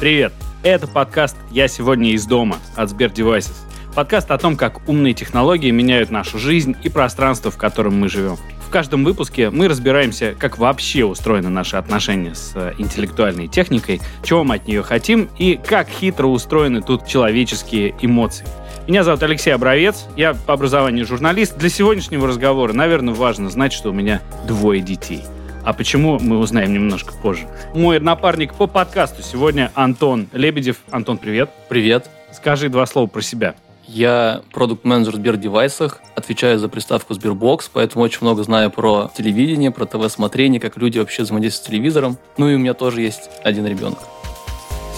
Привет! 0.00 0.32
Это 0.62 0.86
подкаст 0.86 1.36
«Я 1.50 1.66
сегодня 1.66 2.12
из 2.12 2.24
дома» 2.24 2.58
от 2.76 2.88
Сбер 2.88 3.10
Devices. 3.10 3.56
Подкаст 3.96 4.30
о 4.30 4.38
том, 4.38 4.56
как 4.56 4.88
умные 4.88 5.12
технологии 5.12 5.72
меняют 5.72 6.10
нашу 6.10 6.38
жизнь 6.38 6.76
и 6.84 6.88
пространство, 6.88 7.50
в 7.50 7.56
котором 7.56 7.98
мы 7.98 8.08
живем. 8.08 8.36
В 8.64 8.70
каждом 8.70 9.02
выпуске 9.02 9.50
мы 9.50 9.66
разбираемся, 9.66 10.36
как 10.38 10.56
вообще 10.56 11.04
устроены 11.04 11.48
наши 11.48 11.76
отношения 11.76 12.36
с 12.36 12.52
э, 12.54 12.74
интеллектуальной 12.78 13.48
техникой, 13.48 14.00
чего 14.22 14.44
мы 14.44 14.54
от 14.54 14.68
нее 14.68 14.84
хотим 14.84 15.30
и 15.36 15.56
как 15.56 15.88
хитро 15.88 16.28
устроены 16.28 16.80
тут 16.80 17.04
человеческие 17.04 17.96
эмоции. 18.00 18.46
Меня 18.86 19.02
зовут 19.02 19.24
Алексей 19.24 19.50
Обровец, 19.50 20.06
я 20.16 20.32
по 20.32 20.52
образованию 20.52 21.06
журналист. 21.06 21.58
Для 21.58 21.70
сегодняшнего 21.70 22.28
разговора, 22.28 22.72
наверное, 22.72 23.14
важно 23.14 23.50
знать, 23.50 23.72
что 23.72 23.90
у 23.90 23.92
меня 23.92 24.22
двое 24.46 24.80
детей– 24.80 25.24
а 25.64 25.72
почему, 25.72 26.18
мы 26.18 26.38
узнаем 26.38 26.72
немножко 26.72 27.12
позже. 27.12 27.46
Мой 27.74 28.00
напарник 28.00 28.54
по 28.54 28.66
подкасту 28.66 29.22
сегодня 29.22 29.70
Антон 29.74 30.28
Лебедев. 30.32 30.78
Антон, 30.90 31.18
привет. 31.18 31.50
Привет. 31.68 32.08
Скажи 32.32 32.68
два 32.68 32.86
слова 32.86 33.06
про 33.06 33.20
себя. 33.20 33.54
Я 33.86 34.42
продукт-менеджер 34.52 35.14
в 35.14 35.16
Сбердевайсах, 35.16 36.02
отвечаю 36.14 36.58
за 36.58 36.68
приставку 36.68 37.14
Сбербокс, 37.14 37.70
поэтому 37.72 38.04
очень 38.04 38.18
много 38.20 38.42
знаю 38.42 38.70
про 38.70 39.10
телевидение, 39.16 39.70
про 39.70 39.86
ТВ-смотрение, 39.86 40.60
как 40.60 40.76
люди 40.76 40.98
вообще 40.98 41.22
взаимодействуют 41.22 41.64
с 41.64 41.68
телевизором. 41.68 42.18
Ну 42.36 42.50
и 42.50 42.54
у 42.54 42.58
меня 42.58 42.74
тоже 42.74 43.00
есть 43.00 43.30
один 43.44 43.66
ребенок. 43.66 43.98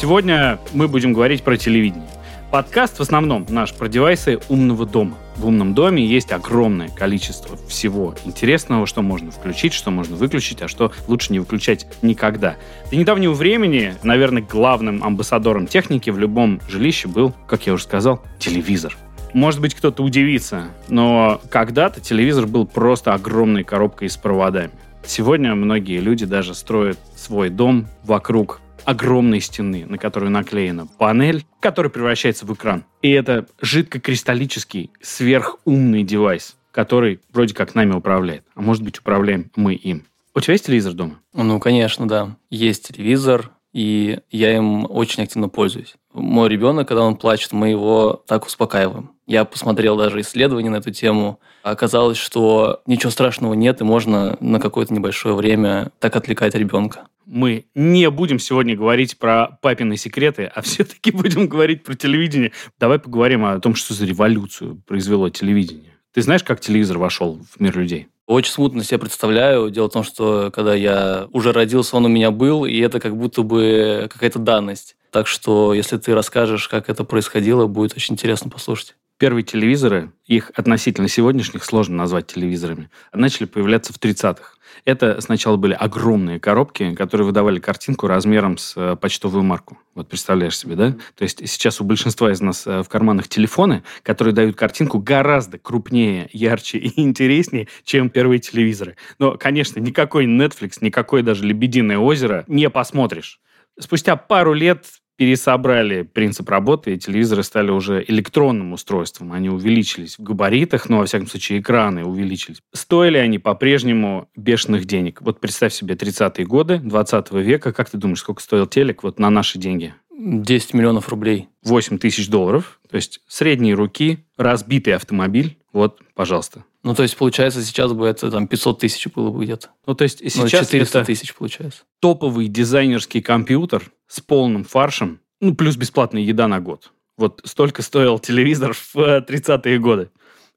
Сегодня 0.00 0.58
мы 0.72 0.88
будем 0.88 1.12
говорить 1.12 1.44
про 1.44 1.56
телевидение. 1.56 2.08
Подкаст 2.50 2.98
в 2.98 3.00
основном 3.00 3.46
наш 3.48 3.72
про 3.72 3.86
девайсы 3.86 4.40
умного 4.48 4.84
дома. 4.84 5.16
В 5.36 5.46
умном 5.46 5.72
доме 5.72 6.04
есть 6.04 6.32
огромное 6.32 6.88
количество 6.88 7.56
всего 7.68 8.16
интересного, 8.24 8.88
что 8.88 9.02
можно 9.02 9.30
включить, 9.30 9.72
что 9.72 9.92
можно 9.92 10.16
выключить, 10.16 10.60
а 10.60 10.66
что 10.66 10.90
лучше 11.06 11.32
не 11.32 11.38
выключать 11.38 11.86
никогда. 12.02 12.56
До 12.90 12.96
недавнего 12.96 13.34
времени, 13.34 13.94
наверное, 14.02 14.42
главным 14.42 15.04
амбассадором 15.04 15.68
техники 15.68 16.10
в 16.10 16.18
любом 16.18 16.60
жилище 16.68 17.06
был, 17.06 17.32
как 17.46 17.68
я 17.68 17.72
уже 17.72 17.84
сказал, 17.84 18.20
телевизор. 18.40 18.96
Может 19.32 19.60
быть, 19.60 19.76
кто-то 19.76 20.02
удивится, 20.02 20.64
но 20.88 21.40
когда-то 21.50 22.00
телевизор 22.00 22.48
был 22.48 22.66
просто 22.66 23.14
огромной 23.14 23.62
коробкой 23.62 24.10
с 24.10 24.16
проводами. 24.16 24.72
Сегодня 25.06 25.54
многие 25.54 26.00
люди 26.00 26.26
даже 26.26 26.56
строят 26.56 26.98
свой 27.14 27.48
дом 27.48 27.86
вокруг 28.02 28.60
огромной 28.84 29.40
стены, 29.40 29.86
на 29.86 29.98
которую 29.98 30.30
наклеена 30.30 30.86
панель, 30.86 31.44
которая 31.60 31.90
превращается 31.90 32.46
в 32.46 32.52
экран. 32.54 32.84
И 33.02 33.10
это 33.10 33.46
жидкокристаллический 33.60 34.90
сверхумный 35.00 36.02
девайс, 36.02 36.56
который 36.72 37.20
вроде 37.32 37.54
как 37.54 37.74
нами 37.74 37.92
управляет. 37.92 38.44
А 38.54 38.60
может 38.60 38.82
быть, 38.82 38.98
управляем 38.98 39.50
мы 39.56 39.74
им. 39.74 40.04
У 40.34 40.40
тебя 40.40 40.52
есть 40.52 40.66
телевизор 40.66 40.92
дома? 40.92 41.20
Ну, 41.34 41.58
конечно, 41.58 42.06
да. 42.06 42.36
Есть 42.50 42.88
телевизор, 42.88 43.50
и 43.72 44.18
я 44.30 44.56
им 44.56 44.86
очень 44.90 45.22
активно 45.22 45.48
пользуюсь. 45.48 45.94
Мой 46.12 46.48
ребенок, 46.48 46.88
когда 46.88 47.02
он 47.02 47.16
плачет, 47.16 47.52
мы 47.52 47.68
его 47.68 48.22
так 48.26 48.46
успокаиваем. 48.46 49.12
Я 49.26 49.44
посмотрел 49.44 49.96
даже 49.96 50.20
исследования 50.20 50.70
на 50.70 50.76
эту 50.76 50.90
тему. 50.90 51.38
Оказалось, 51.62 52.18
что 52.18 52.82
ничего 52.86 53.10
страшного 53.10 53.54
нет, 53.54 53.80
и 53.80 53.84
можно 53.84 54.36
на 54.40 54.58
какое-то 54.58 54.92
небольшое 54.92 55.36
время 55.36 55.92
так 56.00 56.16
отвлекать 56.16 56.56
ребенка. 56.56 57.06
Мы 57.26 57.66
не 57.76 58.10
будем 58.10 58.40
сегодня 58.40 58.76
говорить 58.76 59.16
про 59.18 59.58
папины 59.62 59.96
секреты, 59.96 60.50
а 60.52 60.62
все-таки 60.62 61.12
будем 61.12 61.46
говорить 61.46 61.84
про 61.84 61.94
телевидение. 61.94 62.50
Давай 62.80 62.98
поговорим 62.98 63.44
о 63.44 63.60
том, 63.60 63.76
что 63.76 63.94
за 63.94 64.04
революцию 64.04 64.82
произвело 64.86 65.28
телевидение. 65.28 65.94
Ты 66.12 66.22
знаешь, 66.22 66.42
как 66.42 66.60
телевизор 66.60 66.98
вошел 66.98 67.38
в 67.52 67.60
мир 67.60 67.78
людей? 67.78 68.08
Очень 68.30 68.52
смутно 68.52 68.84
себе 68.84 68.98
представляю. 68.98 69.70
Дело 69.70 69.88
в 69.88 69.92
том, 69.92 70.04
что 70.04 70.52
когда 70.54 70.72
я 70.72 71.26
уже 71.32 71.50
родился, 71.50 71.96
он 71.96 72.04
у 72.04 72.08
меня 72.08 72.30
был, 72.30 72.64
и 72.64 72.78
это 72.78 73.00
как 73.00 73.16
будто 73.16 73.42
бы 73.42 74.06
какая-то 74.08 74.38
данность. 74.38 74.94
Так 75.10 75.26
что, 75.26 75.74
если 75.74 75.96
ты 75.96 76.14
расскажешь, 76.14 76.68
как 76.68 76.88
это 76.88 77.02
происходило, 77.02 77.66
будет 77.66 77.96
очень 77.96 78.14
интересно 78.14 78.48
послушать. 78.48 78.94
Первые 79.20 79.44
телевизоры, 79.44 80.12
их 80.24 80.50
относительно 80.54 81.06
сегодняшних 81.06 81.62
сложно 81.62 81.94
назвать 81.94 82.28
телевизорами, 82.28 82.88
начали 83.12 83.44
появляться 83.44 83.92
в 83.92 83.98
30-х. 83.98 84.54
Это 84.86 85.20
сначала 85.20 85.58
были 85.58 85.74
огромные 85.74 86.40
коробки, 86.40 86.94
которые 86.94 87.26
выдавали 87.26 87.58
картинку 87.60 88.06
размером 88.06 88.56
с 88.56 88.72
э, 88.78 88.96
почтовую 88.96 89.42
марку. 89.42 89.76
Вот 89.94 90.08
представляешь 90.08 90.56
себе, 90.56 90.74
да? 90.74 90.92
То 91.16 91.24
есть 91.24 91.46
сейчас 91.50 91.82
у 91.82 91.84
большинства 91.84 92.32
из 92.32 92.40
нас 92.40 92.66
э, 92.66 92.82
в 92.82 92.88
карманах 92.88 93.28
телефоны, 93.28 93.82
которые 94.02 94.32
дают 94.32 94.56
картинку 94.56 94.98
гораздо 94.98 95.58
крупнее, 95.58 96.30
ярче 96.32 96.78
и 96.78 96.98
интереснее, 97.02 97.68
чем 97.84 98.08
первые 98.08 98.38
телевизоры. 98.38 98.96
Но, 99.18 99.36
конечно, 99.36 99.80
никакой 99.80 100.24
Netflix, 100.24 100.78
никакой 100.80 101.22
даже 101.22 101.44
«Лебединое 101.44 101.98
озеро» 101.98 102.44
не 102.48 102.70
посмотришь. 102.70 103.38
Спустя 103.78 104.16
пару 104.16 104.54
лет 104.54 104.86
пересобрали 105.20 106.00
принцип 106.00 106.48
работы, 106.48 106.94
и 106.94 106.98
телевизоры 106.98 107.42
стали 107.42 107.70
уже 107.70 108.02
электронным 108.08 108.72
устройством. 108.72 109.34
Они 109.34 109.50
увеличились 109.50 110.18
в 110.18 110.22
габаритах, 110.22 110.88
но, 110.88 111.00
во 111.00 111.04
всяком 111.04 111.26
случае, 111.26 111.60
экраны 111.60 112.06
увеличились. 112.06 112.62
Стоили 112.72 113.18
они 113.18 113.38
по-прежнему 113.38 114.30
бешеных 114.34 114.86
денег. 114.86 115.20
Вот 115.20 115.38
представь 115.38 115.74
себе 115.74 115.94
30-е 115.94 116.46
годы 116.46 116.78
20 116.78 117.32
века. 117.32 117.74
Как 117.74 117.90
ты 117.90 117.98
думаешь, 117.98 118.20
сколько 118.20 118.40
стоил 118.40 118.64
телек 118.64 119.02
вот 119.02 119.18
на 119.18 119.28
наши 119.28 119.58
деньги? 119.58 119.92
10 120.18 120.72
миллионов 120.72 121.10
рублей. 121.10 121.50
8 121.64 121.98
тысяч 121.98 122.30
долларов. 122.30 122.80
То 122.88 122.96
есть 122.96 123.20
средние 123.28 123.74
руки, 123.74 124.24
разбитый 124.38 124.94
автомобиль. 124.94 125.58
Вот, 125.72 126.00
пожалуйста. 126.14 126.64
Ну, 126.82 126.94
то 126.94 127.02
есть, 127.02 127.16
получается, 127.16 127.62
сейчас 127.62 127.92
бы 127.92 128.06
это 128.06 128.30
там 128.30 128.46
500 128.48 128.80
тысяч 128.80 129.06
было 129.08 129.30
бы 129.30 129.44
где-то. 129.44 129.68
Ну, 129.86 129.94
то 129.94 130.04
есть, 130.04 130.18
сейчас 130.18 130.42
ну, 130.42 130.48
400 130.48 130.98
это 130.98 131.06
тысяч 131.06 131.34
получается. 131.34 131.82
Топовый 132.00 132.48
дизайнерский 132.48 133.20
компьютер 133.20 133.92
с 134.06 134.20
полным 134.20 134.64
фаршем, 134.64 135.20
ну, 135.40 135.54
плюс 135.54 135.76
бесплатная 135.76 136.22
еда 136.22 136.48
на 136.48 136.60
год. 136.60 136.92
Вот 137.16 137.42
столько 137.44 137.82
стоил 137.82 138.18
телевизор 138.18 138.72
в 138.72 138.96
30-е 138.96 139.78
годы. 139.78 140.10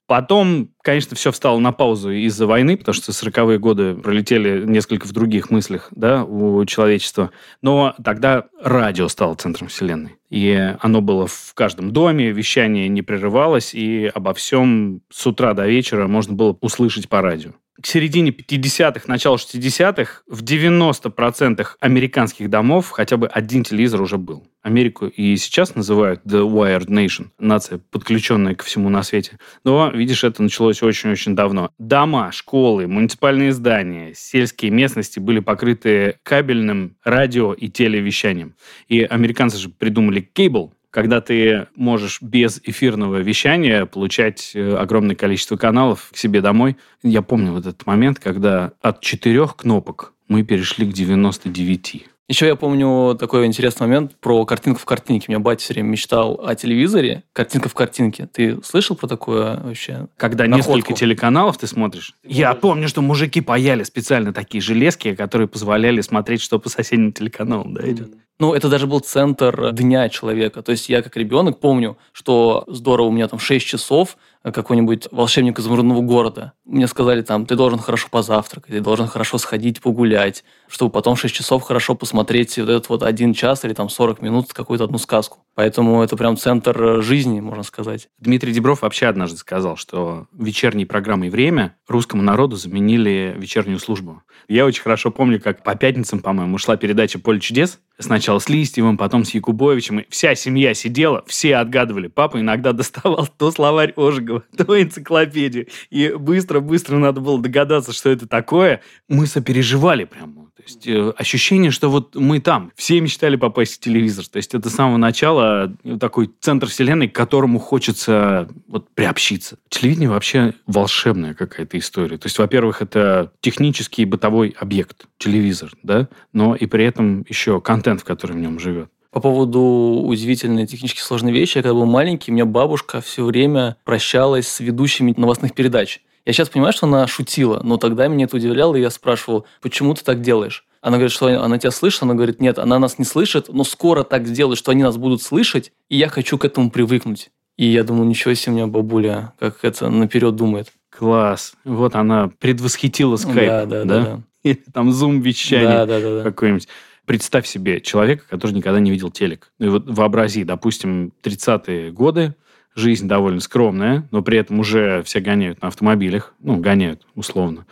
Потом, 0.05 0.69
конечно, 0.81 1.15
все 1.15 1.31
встало 1.31 1.59
на 1.59 1.71
паузу 1.71 2.11
из-за 2.11 2.45
войны, 2.45 2.77
потому 2.77 2.93
что 2.93 3.11
40-е 3.11 3.57
годы 3.57 3.95
пролетели 3.95 4.65
несколько 4.65 5.07
в 5.07 5.13
других 5.13 5.49
мыслях 5.49 5.87
да, 5.91 6.25
у 6.25 6.65
человечества. 6.65 7.31
Но 7.61 7.95
тогда 8.03 8.45
радио 8.61 9.07
стало 9.07 9.35
центром 9.35 9.69
вселенной. 9.69 10.17
И 10.29 10.75
оно 10.79 11.01
было 11.01 11.27
в 11.27 11.53
каждом 11.53 11.91
доме, 11.91 12.31
вещание 12.31 12.89
не 12.89 13.01
прерывалось, 13.01 13.73
и 13.73 14.11
обо 14.13 14.33
всем 14.33 15.01
с 15.09 15.25
утра 15.25 15.53
до 15.53 15.67
вечера 15.67 16.07
можно 16.07 16.33
было 16.33 16.57
услышать 16.59 17.07
по 17.07 17.21
радио 17.21 17.51
к 17.81 17.87
середине 17.87 18.31
50-х, 18.31 19.05
начало 19.07 19.37
60-х 19.37 20.21
в 20.27 20.43
90% 20.43 21.67
американских 21.79 22.49
домов 22.49 22.91
хотя 22.91 23.17
бы 23.17 23.27
один 23.27 23.63
телевизор 23.63 24.01
уже 24.01 24.17
был. 24.17 24.47
Америку 24.61 25.07
и 25.07 25.35
сейчас 25.37 25.75
называют 25.75 26.21
The 26.25 26.47
Wired 26.47 26.87
Nation, 26.87 27.27
нация, 27.39 27.79
подключенная 27.91 28.55
ко 28.55 28.63
всему 28.63 28.89
на 28.89 29.03
свете. 29.03 29.39
Но, 29.63 29.89
видишь, 29.89 30.23
это 30.23 30.41
началось 30.43 30.81
очень-очень 30.81 31.35
давно. 31.35 31.71
Дома, 31.79 32.31
школы, 32.31 32.87
муниципальные 32.87 33.51
здания, 33.51 34.13
сельские 34.15 34.71
местности 34.71 35.19
были 35.19 35.39
покрыты 35.39 36.17
кабельным 36.23 36.95
радио 37.03 37.53
и 37.53 37.69
телевещанием. 37.69 38.55
И 38.87 39.01
американцы 39.01 39.57
же 39.57 39.69
придумали 39.69 40.21
кейбл, 40.21 40.73
когда 40.93 41.21
ты 41.21 41.65
можешь 41.75 42.21
без 42.21 42.61
эфирного 42.63 43.17
вещания 43.17 43.87
получать 43.87 44.51
э, 44.53 44.75
огромное 44.75 45.15
количество 45.15 45.57
каналов 45.57 46.11
к 46.13 46.17
себе 46.17 46.39
домой. 46.39 46.77
Я 47.01 47.23
помню 47.23 47.51
вот 47.51 47.65
этот 47.65 47.87
момент, 47.87 48.19
когда 48.19 48.73
от 48.79 49.01
четырех 49.01 49.55
кнопок 49.55 50.13
мы 50.27 50.43
перешли 50.43 50.85
к 50.85 50.93
99. 50.93 52.05
Еще 52.29 52.47
я 52.47 52.55
помню 52.55 53.15
такой 53.19 53.45
интересный 53.45 53.85
момент 53.85 54.15
про 54.21 54.45
картинку 54.45 54.79
в 54.79 54.85
картинке. 54.85 55.25
У 55.27 55.31
меня 55.31 55.39
батя 55.39 55.61
все 55.61 55.73
время 55.73 55.89
мечтал 55.89 56.39
о 56.43 56.55
телевизоре. 56.55 57.23
Картинка 57.33 57.67
в 57.67 57.73
картинке. 57.73 58.29
Ты 58.31 58.63
слышал 58.63 58.95
про 58.95 59.07
такое 59.07 59.59
вообще? 59.59 60.07
Когда 60.15 60.45
находку? 60.47 60.77
несколько 60.77 60.93
телеканалов 60.93 61.57
ты 61.57 61.67
смотришь? 61.67 62.15
Я 62.23 62.53
помню, 62.53 62.87
что 62.87 63.01
мужики 63.01 63.41
паяли 63.41 63.83
специально 63.83 64.31
такие 64.31 64.61
железки, 64.61 65.15
которые 65.15 65.49
позволяли 65.49 65.99
смотреть, 65.99 66.41
что 66.41 66.59
по 66.59 66.69
соседним 66.69 67.11
телеканалам 67.11 67.73
да, 67.73 67.89
идет. 67.89 68.13
Ну, 68.39 68.53
это 68.53 68.69
даже 68.69 68.87
был 68.87 68.99
центр 68.99 69.73
дня 69.73 70.07
человека. 70.07 70.61
То 70.61 70.71
есть 70.71 70.87
я 70.89 71.01
как 71.01 71.15
ребенок 71.17 71.59
помню, 71.59 71.97
что 72.13 72.63
здорово, 72.67 73.07
у 73.07 73.11
меня 73.11 73.27
там 73.27 73.39
6 73.39 73.65
часов, 73.65 74.17
какой-нибудь 74.51 75.07
волшебник 75.11 75.59
изумрудного 75.59 76.01
города. 76.01 76.53
Мне 76.65 76.87
сказали 76.87 77.21
там, 77.21 77.45
ты 77.45 77.55
должен 77.55 77.79
хорошо 77.79 78.07
позавтракать, 78.11 78.71
ты 78.71 78.81
должен 78.81 79.07
хорошо 79.07 79.37
сходить 79.37 79.81
погулять, 79.81 80.43
чтобы 80.67 80.91
потом 80.91 81.15
6 81.15 81.33
часов 81.33 81.63
хорошо 81.63 81.95
посмотреть 81.95 82.57
вот 82.57 82.69
этот 82.69 82.89
вот 82.89 83.03
один 83.03 83.33
час 83.33 83.63
или 83.63 83.73
там 83.73 83.89
40 83.89 84.21
минут 84.21 84.53
какую-то 84.53 84.83
одну 84.83 84.97
сказку. 84.97 85.39
Поэтому 85.55 86.03
это 86.03 86.17
прям 86.17 86.35
центр 86.35 87.01
жизни, 87.01 87.39
можно 87.39 87.63
сказать. 87.63 88.09
Дмитрий 88.19 88.51
Дебров 88.51 88.81
вообще 88.81 89.05
однажды 89.05 89.37
сказал, 89.37 89.77
что 89.77 90.27
вечерней 90.33 90.85
программой 90.85 91.29
«Время» 91.29 91.75
русскому 91.87 92.23
народу 92.23 92.55
заменили 92.55 93.35
вечернюю 93.37 93.79
службу. 93.79 94.23
Я 94.47 94.65
очень 94.65 94.81
хорошо 94.81 95.11
помню, 95.11 95.39
как 95.39 95.63
по 95.63 95.75
пятницам, 95.75 96.19
по-моему, 96.19 96.57
шла 96.57 96.75
передача 96.75 97.19
«Поле 97.19 97.39
чудес», 97.39 97.79
Сначала 97.99 98.39
с 98.39 98.49
Листьевым, 98.49 98.97
потом 98.97 99.23
с 99.23 99.31
Якубовичем. 99.31 99.99
И 99.99 100.05
вся 100.09 100.33
семья 100.35 100.73
сидела, 100.73 101.23
все 101.27 101.57
отгадывали. 101.57 102.07
Папа 102.07 102.39
иногда 102.39 102.73
доставал 102.73 103.27
то 103.27 103.51
словарь 103.51 103.93
Ожегова, 103.95 104.43
то 104.57 104.81
энциклопедию. 104.81 105.67
И 105.91 106.09
быстро-быстро 106.09 106.97
надо 106.97 107.21
было 107.21 107.39
догадаться, 107.39 107.93
что 107.93 108.09
это 108.09 108.27
такое. 108.27 108.81
Мы 109.07 109.27
сопереживали 109.27 110.05
прямо. 110.05 110.49
То 110.63 110.69
есть 110.69 110.87
э, 110.87 111.13
ощущение, 111.17 111.71
что 111.71 111.89
вот 111.89 112.15
мы 112.15 112.39
там. 112.39 112.71
Все 112.75 113.01
мечтали 113.01 113.35
попасть 113.35 113.75
в 113.75 113.79
телевизор. 113.79 114.25
То 114.27 114.37
есть 114.37 114.53
это 114.55 114.69
с 114.69 114.75
самого 114.75 114.97
начала 114.97 115.75
э, 115.83 115.97
такой 115.99 116.31
центр 116.39 116.67
вселенной, 116.67 117.09
к 117.09 117.15
которому 117.15 117.59
хочется 117.59 118.47
вот 118.67 118.89
приобщиться. 118.93 119.57
Телевидение 119.69 120.09
вообще 120.09 120.53
волшебная 120.65 121.33
какая-то 121.33 121.77
история. 121.77 122.17
То 122.17 122.27
есть, 122.27 122.39
во-первых, 122.39 122.81
это 122.81 123.31
технический 123.41 124.05
бытовой 124.05 124.55
объект, 124.57 125.05
телевизор, 125.17 125.71
да, 125.83 126.07
но 126.31 126.55
и 126.55 126.65
при 126.65 126.85
этом 126.85 127.25
еще 127.27 127.59
контент, 127.59 128.01
в 128.01 128.05
котором 128.05 128.37
в 128.37 128.39
нем 128.39 128.59
живет. 128.59 128.89
По 129.11 129.19
поводу 129.19 129.61
удивительной 130.05 130.65
технически 130.65 130.99
сложной 130.99 131.33
вещи, 131.33 131.57
я 131.57 131.63
когда 131.63 131.75
был 131.75 131.85
маленький, 131.85 132.31
у 132.31 132.33
меня 132.33 132.45
бабушка 132.45 132.99
все 132.99 133.23
время 133.23 133.77
прощалась 133.83 134.47
с 134.47 134.59
ведущими 134.59 135.13
новостных 135.15 135.53
передач. 135.53 136.01
Я 136.25 136.33
сейчас 136.33 136.49
понимаю, 136.49 136.73
что 136.73 136.87
она 136.87 137.05
шутила, 137.07 137.61
но 137.63 137.77
тогда 137.77 138.07
меня 138.07 138.25
это 138.25 138.37
удивляло, 138.37 138.75
и 138.75 138.81
я 138.81 138.89
спрашивал, 138.89 139.45
почему 139.61 139.93
ты 139.93 140.03
так 140.03 140.21
делаешь? 140.21 140.65
Она 140.81 140.97
говорит, 140.97 141.11
что 141.11 141.27
она 141.43 141.57
тебя 141.57 141.71
слышит, 141.71 142.03
она 142.03 142.13
говорит, 142.13 142.39
нет, 142.41 142.59
она 142.59 142.79
нас 142.79 142.97
не 142.99 143.05
слышит, 143.05 143.47
но 143.49 143.63
скоро 143.63 144.03
так 144.03 144.27
сделает, 144.27 144.57
что 144.57 144.71
они 144.71 144.83
нас 144.83 144.97
будут 144.97 145.21
слышать, 145.21 145.71
и 145.89 145.97
я 145.97 146.07
хочу 146.07 146.37
к 146.37 146.45
этому 146.45 146.71
привыкнуть. 146.71 147.31
И 147.57 147.65
я 147.65 147.83
думаю, 147.83 148.05
ничего 148.05 148.33
себе 148.33 148.53
у 148.53 148.55
меня 148.55 148.67
бабуля, 148.67 149.33
как 149.39 149.59
это 149.63 149.89
наперед 149.89 150.35
думает. 150.35 150.71
Класс. 150.89 151.53
Вот 151.63 151.95
она 151.95 152.31
предвосхитила 152.39 153.15
скайп, 153.15 153.49
да? 153.49 153.65
да, 153.65 153.83
да? 153.83 154.01
да. 154.01 154.21
Или 154.43 154.63
там 154.73 154.91
зум-вещание 154.91 155.69
да, 155.69 155.85
да, 155.85 155.99
да, 155.99 156.17
да. 156.17 156.23
какое-нибудь. 156.23 156.67
Представь 157.05 157.47
себе 157.47 157.81
человека, 157.81 158.25
который 158.29 158.51
никогда 158.51 158.79
не 158.79 158.89
видел 158.89 159.11
телек. 159.11 159.51
И 159.59 159.67
вот 159.67 159.83
вообрази, 159.87 160.43
допустим, 160.45 161.11
30-е 161.21 161.91
годы, 161.91 162.35
жизнь 162.75 163.07
довольно 163.07 163.39
скромная, 163.39 164.07
но 164.11 164.21
при 164.21 164.37
этом 164.37 164.59
уже 164.59 165.03
все 165.03 165.19
гоняют 165.19 165.61
на 165.61 165.67
автомобилях, 165.67 166.33
ну, 166.39 166.57
гоняют 166.57 167.05
условно. 167.15 167.65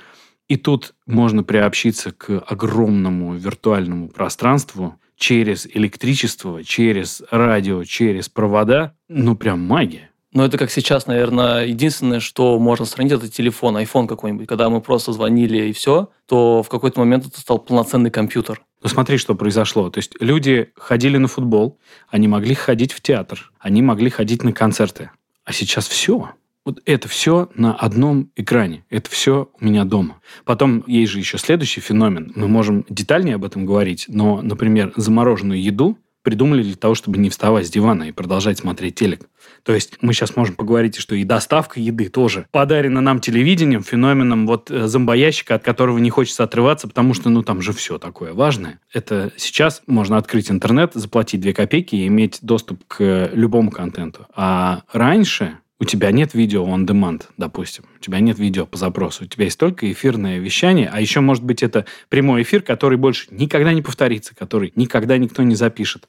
И 0.48 0.58
тут 0.58 0.94
можно 1.06 1.44
приобщиться 1.44 2.12
к 2.12 2.40
огромному 2.40 3.36
виртуальному 3.36 4.10
пространству 4.10 4.96
через 5.16 5.66
электричество, 5.66 6.64
через 6.64 7.22
радио, 7.32 7.84
через 7.84 8.28
провода. 8.28 8.94
Ну, 9.08 9.36
прям 9.36 9.62
магия. 9.62 10.10
Но 10.34 10.46
это 10.46 10.58
как 10.58 10.72
сейчас, 10.72 11.08
наверное, 11.08 11.66
единственное, 11.66 12.20
что 12.20 12.58
можно 12.58 12.86
сравнить, 12.86 13.14
это 13.14 13.30
телефон, 13.30 13.78
iPhone 13.78 14.08
какой-нибудь. 14.08 14.48
Когда 14.48 14.70
мы 14.70 14.82
просто 14.82 15.12
звонили 15.12 15.70
и 15.70 15.74
все, 15.74 16.10
то 16.26 16.64
в 16.64 16.70
какой-то 16.70 17.00
момент 17.00 17.28
это 17.28 17.40
стал 17.40 17.60
полноценный 17.60 18.12
компьютер. 18.12 18.62
Ну 18.82 18.90
смотри, 18.90 19.18
что 19.18 19.36
произошло. 19.36 19.90
То 19.90 20.00
есть 20.00 20.16
люди 20.20 20.72
ходили 20.76 21.18
на 21.18 21.28
футбол, 21.28 21.80
они 22.10 22.28
могли 22.28 22.56
ходить 22.56 22.94
в 22.94 23.02
театр, 23.02 23.52
они 23.60 23.82
могли 23.82 24.10
ходить 24.10 24.44
на 24.44 24.54
концерты. 24.54 25.12
А 25.44 25.54
сейчас 25.54 25.88
все. 25.88 26.32
Вот 26.64 26.80
это 26.86 27.08
все 27.08 27.50
на 27.56 27.74
одном 27.74 28.30
экране. 28.36 28.86
Это 28.90 29.10
все 29.10 29.50
у 29.60 29.66
меня 29.66 29.84
дома. 29.84 30.22
Потом 30.46 30.84
есть 30.86 31.12
же 31.12 31.20
еще 31.20 31.38
следующий 31.38 31.82
феномен. 31.82 32.32
Мы 32.36 32.48
можем 32.48 32.86
детальнее 32.88 33.36
об 33.36 33.46
этом 33.46 33.66
говорить, 33.66 34.06
но, 34.08 34.42
например, 34.42 34.94
замороженную 34.96 35.62
еду 35.62 35.98
придумали 36.24 36.64
для 36.64 36.76
того, 36.76 36.96
чтобы 36.96 37.18
не 37.18 37.30
вставать 37.30 37.68
с 37.68 37.70
дивана 37.70 38.04
и 38.04 38.12
продолжать 38.12 38.60
смотреть 38.60 38.96
телек. 38.96 39.22
То 39.64 39.74
есть 39.74 39.98
мы 40.02 40.14
сейчас 40.14 40.36
можем 40.36 40.56
поговорить, 40.56 40.96
что 40.98 41.16
и 41.16 41.24
доставка 41.24 41.80
еды 41.80 42.10
тоже 42.10 42.48
подарена 42.52 43.02
нам 43.02 43.20
телевидением, 43.20 43.84
феноменом 43.84 44.48
вот 44.48 44.70
э, 44.70 44.88
зомбоящика, 44.88 45.56
от 45.56 45.64
которого 45.64 45.98
не 45.98 46.10
хочется 46.10 46.44
отрываться, 46.44 46.88
потому 46.88 47.14
что, 47.14 47.30
ну, 47.30 47.44
там 47.44 47.62
же 47.62 47.74
все 47.74 47.98
такое 47.98 48.34
важное. 48.34 48.80
Это 48.94 49.32
сейчас 49.38 49.82
можно 49.88 50.18
открыть 50.18 50.52
интернет, 50.52 50.94
заплатить 50.94 51.42
2 51.42 51.54
копейки 51.54 51.96
и 51.96 52.08
иметь 52.08 52.40
доступ 52.42 52.84
к 52.88 53.30
любому 53.34 53.72
контенту. 53.72 54.28
А 54.36 54.82
раньше 54.92 55.58
у 55.82 55.84
тебя 55.84 56.12
нет 56.12 56.36
видео 56.36 56.64
on 56.64 56.86
demand, 56.86 57.24
допустим, 57.38 57.86
у 57.96 58.00
тебя 58.00 58.20
нет 58.20 58.38
видео 58.38 58.68
по 58.68 58.78
запросу, 58.78 59.24
у 59.24 59.28
тебя 59.28 59.46
есть 59.46 59.60
только 59.60 59.92
эфирное 59.92 60.38
вещание, 60.38 60.88
а 60.94 61.02
еще, 61.02 61.22
может 61.22 61.44
быть, 61.44 61.64
это 61.64 61.88
прямой 62.08 62.44
эфир, 62.44 62.62
который 62.62 63.00
больше 63.00 63.26
никогда 63.32 63.74
не 63.74 63.82
повторится, 63.82 64.36
который 64.36 64.72
никогда 64.76 65.18
никто 65.18 65.42
не 65.42 65.56
запишет. 65.56 66.08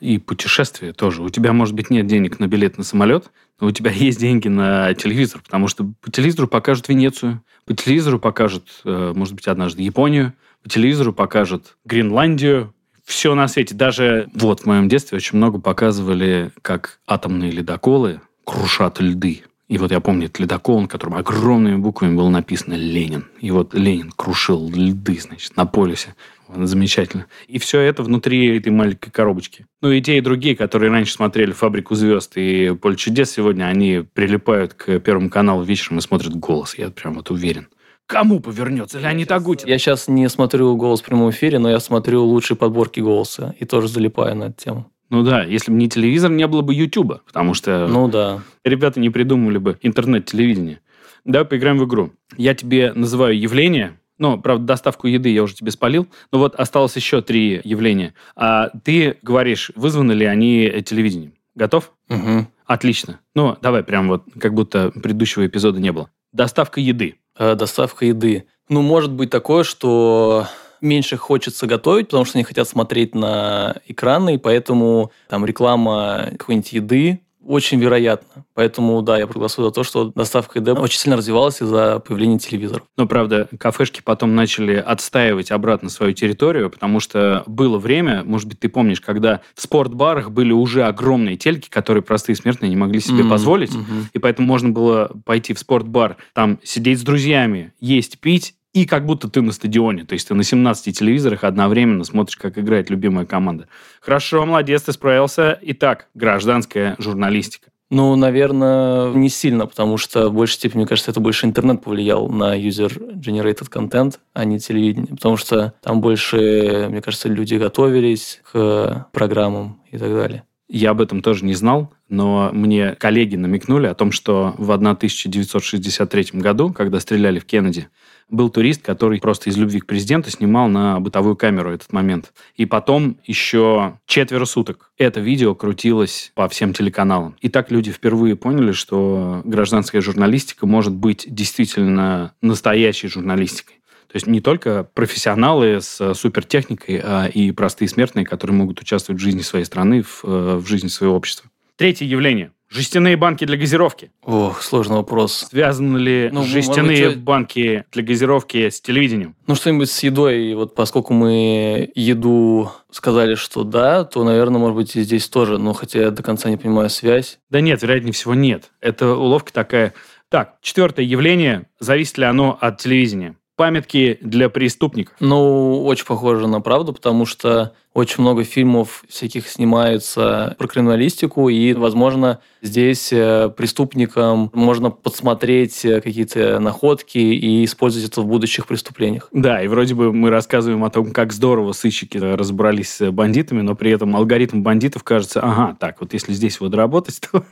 И 0.00 0.18
путешествие 0.18 0.92
тоже. 0.92 1.22
У 1.22 1.28
тебя, 1.28 1.52
может 1.52 1.76
быть, 1.76 1.88
нет 1.88 2.08
денег 2.08 2.40
на 2.40 2.48
билет 2.48 2.78
на 2.78 2.82
самолет, 2.82 3.30
но 3.60 3.68
у 3.68 3.70
тебя 3.70 3.90
есть 3.94 4.18
деньги 4.18 4.48
на 4.48 4.92
телевизор, 4.94 5.40
потому 5.44 5.68
что 5.68 5.88
по 6.00 6.10
телевизору 6.10 6.48
покажут 6.48 6.88
Венецию, 6.88 7.44
по 7.64 7.74
телевизору 7.74 8.18
покажут, 8.18 8.80
э, 8.84 9.12
может 9.14 9.34
быть, 9.34 9.46
однажды 9.46 9.82
Японию, 9.82 10.32
по 10.64 10.68
телевизору 10.68 11.12
покажут 11.12 11.76
Гренландию, 11.84 12.74
все 13.04 13.36
на 13.36 13.46
свете. 13.46 13.76
Даже 13.76 14.28
вот 14.34 14.62
в 14.62 14.66
моем 14.66 14.88
детстве 14.88 15.16
очень 15.16 15.36
много 15.36 15.60
показывали, 15.60 16.50
как 16.62 16.98
атомные 17.06 17.52
ледоколы 17.52 18.20
крушат 18.44 19.00
льды. 19.00 19.42
И 19.68 19.78
вот 19.78 19.90
я 19.90 20.00
помню 20.00 20.30
ледокол, 20.36 20.82
на 20.82 20.88
котором 20.88 21.14
огромными 21.14 21.76
буквами 21.76 22.14
было 22.14 22.28
написано 22.28 22.74
«Ленин». 22.74 23.28
И 23.40 23.50
вот 23.50 23.72
Ленин 23.72 24.12
крушил 24.14 24.68
льды, 24.68 25.18
значит, 25.18 25.56
на 25.56 25.64
полюсе. 25.64 26.14
Замечательно. 26.54 27.26
И 27.46 27.58
все 27.58 27.80
это 27.80 28.02
внутри 28.02 28.58
этой 28.58 28.68
маленькой 28.70 29.10
коробочки. 29.10 29.64
Ну 29.80 29.90
и 29.90 30.02
те, 30.02 30.18
и 30.18 30.20
другие, 30.20 30.54
которые 30.54 30.90
раньше 30.90 31.14
смотрели 31.14 31.52
«Фабрику 31.52 31.94
звезд» 31.94 32.32
и 32.36 32.74
«Поле 32.74 32.96
чудес», 32.96 33.30
сегодня 33.30 33.64
они 33.64 34.04
прилипают 34.12 34.74
к 34.74 34.98
Первому 35.00 35.30
каналу 35.30 35.62
вечером 35.62 35.98
и 35.98 36.02
смотрят 36.02 36.34
«Голос». 36.34 36.76
Я 36.76 36.90
прям 36.90 37.14
вот 37.14 37.30
уверен. 37.30 37.68
Кому 38.06 38.40
повернется? 38.40 38.98
Леонид 38.98 39.32
Агутин. 39.32 39.68
Я 39.68 39.78
сейчас 39.78 40.06
не 40.08 40.28
смотрю 40.28 40.76
«Голос» 40.76 41.00
в 41.00 41.04
прямом 41.04 41.30
эфире, 41.30 41.58
но 41.58 41.70
я 41.70 41.80
смотрю 41.80 42.22
лучшие 42.24 42.58
подборки 42.58 43.00
«Голоса» 43.00 43.54
и 43.58 43.64
тоже 43.64 43.88
залипаю 43.88 44.36
на 44.36 44.44
эту 44.44 44.62
тему. 44.62 44.91
Ну 45.12 45.22
да, 45.22 45.44
если 45.44 45.70
бы 45.70 45.76
не 45.76 45.90
телевизор, 45.90 46.30
не 46.30 46.46
было 46.46 46.62
бы 46.62 46.72
Ютуба, 46.74 47.20
потому 47.26 47.52
что 47.52 47.86
ну, 47.86 48.08
да. 48.08 48.40
ребята 48.64 48.98
не 48.98 49.10
придумали 49.10 49.58
бы 49.58 49.76
интернет-телевидение. 49.82 50.80
Давай 51.26 51.46
поиграем 51.46 51.76
в 51.76 51.84
игру. 51.84 52.12
Я 52.38 52.54
тебе 52.54 52.94
называю 52.94 53.38
явление, 53.38 53.98
ну, 54.16 54.40
правда, 54.40 54.64
доставку 54.64 55.08
еды 55.08 55.28
я 55.28 55.42
уже 55.42 55.54
тебе 55.54 55.70
спалил, 55.70 56.08
но 56.32 56.38
вот 56.38 56.54
осталось 56.54 56.96
еще 56.96 57.20
три 57.20 57.60
явления. 57.62 58.14
А 58.36 58.70
ты 58.84 59.18
говоришь, 59.20 59.70
вызваны 59.74 60.12
ли 60.12 60.24
они 60.24 60.82
телевидением. 60.82 61.34
Готов? 61.54 61.92
Угу. 62.08 62.46
Отлично. 62.64 63.20
Ну, 63.34 63.58
давай 63.60 63.84
прям 63.84 64.08
вот, 64.08 64.24
как 64.40 64.54
будто 64.54 64.92
предыдущего 64.92 65.46
эпизода 65.46 65.78
не 65.78 65.92
было. 65.92 66.08
Доставка 66.32 66.80
еды. 66.80 67.16
Э, 67.38 67.54
доставка 67.54 68.06
еды. 68.06 68.46
Ну, 68.70 68.80
может 68.80 69.12
быть 69.12 69.28
такое, 69.28 69.62
что 69.62 70.46
меньше 70.82 71.16
хочется 71.16 71.66
готовить, 71.66 72.08
потому 72.08 72.24
что 72.24 72.38
они 72.38 72.44
хотят 72.44 72.68
смотреть 72.68 73.14
на 73.14 73.76
экраны, 73.86 74.34
и 74.34 74.38
поэтому 74.38 75.12
там 75.28 75.46
реклама 75.46 76.28
какой-нибудь 76.36 76.72
еды 76.72 77.20
очень 77.44 77.80
вероятно. 77.80 78.44
Поэтому, 78.54 79.02
да, 79.02 79.18
я 79.18 79.26
проголосую 79.26 79.66
за 79.66 79.72
то, 79.72 79.82
что 79.82 80.12
доставка 80.14 80.58
еды 80.58 80.72
очень 80.72 80.98
сильно 80.98 81.16
развивалась 81.16 81.60
из-за 81.60 81.98
появления 81.98 82.38
телевизоров. 82.38 82.82
Но, 82.96 83.06
правда, 83.06 83.48
кафешки 83.58 84.00
потом 84.02 84.34
начали 84.34 84.74
отстаивать 84.74 85.50
обратно 85.50 85.88
свою 85.88 86.12
территорию, 86.12 86.70
потому 86.70 87.00
что 87.00 87.42
было 87.46 87.78
время, 87.78 88.22
может 88.24 88.48
быть, 88.48 88.60
ты 88.60 88.68
помнишь, 88.68 89.00
когда 89.00 89.40
в 89.54 89.62
спортбарах 89.62 90.30
были 90.30 90.52
уже 90.52 90.84
огромные 90.84 91.36
тельки, 91.36 91.68
которые 91.68 92.02
простые 92.02 92.36
смертные 92.36 92.68
не 92.68 92.76
могли 92.76 93.00
себе 93.00 93.24
mm-hmm. 93.24 93.28
позволить, 93.28 93.72
mm-hmm. 93.72 94.04
и 94.12 94.18
поэтому 94.18 94.46
можно 94.46 94.70
было 94.70 95.10
пойти 95.24 95.54
в 95.54 95.58
спортбар, 95.58 96.16
там 96.34 96.58
сидеть 96.62 97.00
с 97.00 97.02
друзьями, 97.02 97.72
есть, 97.80 98.20
пить, 98.20 98.54
и 98.72 98.86
как 98.86 99.06
будто 99.06 99.28
ты 99.28 99.42
на 99.42 99.52
стадионе. 99.52 100.04
То 100.04 100.14
есть 100.14 100.28
ты 100.28 100.34
на 100.34 100.42
17 100.42 100.98
телевизорах 100.98 101.44
одновременно 101.44 102.04
смотришь, 102.04 102.36
как 102.36 102.58
играет 102.58 102.90
любимая 102.90 103.26
команда. 103.26 103.68
Хорошо, 104.00 104.44
молодец, 104.46 104.82
ты 104.82 104.92
справился. 104.92 105.58
Итак, 105.62 106.08
гражданская 106.14 106.96
журналистика. 106.98 107.68
Ну, 107.90 108.16
наверное, 108.16 109.12
не 109.12 109.28
сильно, 109.28 109.66
потому 109.66 109.98
что 109.98 110.30
в 110.30 110.32
большей 110.32 110.54
степени, 110.54 110.78
мне 110.78 110.86
кажется, 110.86 111.10
это 111.10 111.20
больше 111.20 111.44
интернет 111.44 111.82
повлиял 111.82 112.26
на 112.30 112.58
user-generated 112.58 113.70
content, 113.70 114.18
а 114.32 114.46
не 114.46 114.58
телевидение. 114.58 115.14
Потому 115.14 115.36
что 115.36 115.74
там 115.82 116.00
больше, 116.00 116.86
мне 116.88 117.02
кажется, 117.02 117.28
люди 117.28 117.56
готовились 117.56 118.40
к 118.50 119.08
программам 119.12 119.82
и 119.90 119.98
так 119.98 120.08
далее. 120.08 120.44
Я 120.70 120.92
об 120.92 121.02
этом 121.02 121.20
тоже 121.20 121.44
не 121.44 121.52
знал, 121.52 121.92
но 122.08 122.48
мне 122.54 122.94
коллеги 122.94 123.36
намекнули 123.36 123.88
о 123.88 123.94
том, 123.94 124.10
что 124.10 124.54
в 124.56 124.72
1963 124.72 126.28
году, 126.32 126.72
когда 126.72 126.98
стреляли 126.98 127.40
в 127.40 127.44
Кеннеди, 127.44 127.88
был 128.32 128.50
турист, 128.50 128.82
который 128.82 129.20
просто 129.20 129.50
из 129.50 129.56
любви 129.56 129.78
к 129.78 129.86
президенту 129.86 130.30
снимал 130.30 130.68
на 130.68 130.98
бытовую 130.98 131.36
камеру 131.36 131.70
этот 131.70 131.92
момент. 131.92 132.32
И 132.56 132.66
потом 132.66 133.18
еще 133.24 133.98
четверо 134.06 134.46
суток 134.46 134.90
это 134.98 135.20
видео 135.20 135.54
крутилось 135.54 136.32
по 136.34 136.48
всем 136.48 136.72
телеканалам. 136.72 137.36
И 137.40 137.48
так 137.48 137.70
люди 137.70 137.92
впервые 137.92 138.34
поняли, 138.34 138.72
что 138.72 139.42
гражданская 139.44 140.00
журналистика 140.00 140.66
может 140.66 140.94
быть 140.94 141.26
действительно 141.28 142.34
настоящей 142.40 143.08
журналистикой. 143.08 143.76
То 144.08 144.16
есть 144.16 144.26
не 144.26 144.40
только 144.40 144.84
профессионалы 144.84 145.80
с 145.80 146.14
супертехникой, 146.14 147.00
а 147.02 147.26
и 147.26 147.50
простые 147.50 147.88
смертные, 147.88 148.26
которые 148.26 148.56
могут 148.56 148.80
участвовать 148.80 149.20
в 149.20 149.24
жизни 149.24 149.40
своей 149.40 149.64
страны, 149.64 150.02
в, 150.02 150.24
э, 150.24 150.56
в 150.56 150.66
жизни 150.66 150.88
своего 150.88 151.16
общества. 151.16 151.48
Третье 151.82 152.04
явление. 152.04 152.52
Жестяные 152.68 153.16
банки 153.16 153.44
для 153.44 153.56
газировки. 153.56 154.12
Ох, 154.22 154.62
сложный 154.62 154.98
вопрос. 154.98 155.48
Связаны 155.50 155.98
ли 155.98 156.30
ну, 156.32 156.44
жестяные 156.44 157.08
быть, 157.08 157.18
банки 157.18 157.84
для 157.90 158.04
газировки 158.04 158.70
с 158.70 158.80
телевидением? 158.80 159.34
Ну, 159.48 159.56
что-нибудь 159.56 159.90
с 159.90 160.00
едой. 160.04 160.44
И 160.44 160.54
вот 160.54 160.76
поскольку 160.76 161.12
мы 161.12 161.90
еду 161.96 162.70
сказали, 162.92 163.34
что 163.34 163.64
да, 163.64 164.04
то, 164.04 164.22
наверное, 164.22 164.60
может 164.60 164.76
быть, 164.76 164.94
и 164.94 165.02
здесь 165.02 165.28
тоже. 165.28 165.58
Но 165.58 165.72
хотя 165.72 166.02
я 166.02 166.10
до 166.12 166.22
конца 166.22 166.50
не 166.50 166.56
понимаю 166.56 166.88
связь. 166.88 167.40
Да 167.50 167.60
нет, 167.60 167.82
вероятнее 167.82 168.12
всего 168.12 168.36
нет. 168.36 168.70
Это 168.80 169.16
уловка 169.16 169.52
такая. 169.52 169.92
Так, 170.28 170.58
четвертое 170.62 171.04
явление. 171.04 171.66
Зависит 171.80 172.16
ли 172.16 172.26
оно 172.26 172.56
от 172.60 172.78
телевидения? 172.78 173.34
Памятки 173.62 174.18
для 174.20 174.48
преступников. 174.48 175.14
Ну, 175.20 175.84
очень 175.84 176.04
похоже 176.04 176.48
на 176.48 176.60
правду, 176.60 176.92
потому 176.92 177.24
что 177.26 177.74
очень 177.94 178.20
много 178.20 178.42
фильмов 178.42 179.04
всяких 179.08 179.46
снимаются 179.46 180.56
про 180.58 180.66
криминалистику, 180.66 181.48
и, 181.48 181.72
возможно, 181.72 182.40
здесь 182.60 183.12
э, 183.12 183.50
преступникам 183.56 184.50
можно 184.52 184.90
подсмотреть 184.90 185.84
э, 185.84 186.00
какие-то 186.00 186.58
находки 186.58 187.18
и 187.18 187.64
использовать 187.64 188.08
это 188.08 188.22
в 188.22 188.26
будущих 188.26 188.66
преступлениях. 188.66 189.28
Да, 189.30 189.62
и 189.62 189.68
вроде 189.68 189.94
бы 189.94 190.12
мы 190.12 190.30
рассказываем 190.30 190.82
о 190.82 190.90
том, 190.90 191.12
как 191.12 191.32
здорово 191.32 191.70
сыщики 191.70 192.18
разобрались 192.18 192.96
с 192.96 193.12
бандитами, 193.12 193.60
но 193.60 193.76
при 193.76 193.92
этом 193.92 194.16
алгоритм 194.16 194.62
бандитов 194.62 195.04
кажется, 195.04 195.40
ага, 195.40 195.76
так, 195.78 196.00
вот 196.00 196.14
если 196.14 196.32
здесь 196.32 196.58
вот 196.58 196.74
работать, 196.74 197.20
то 197.20 197.44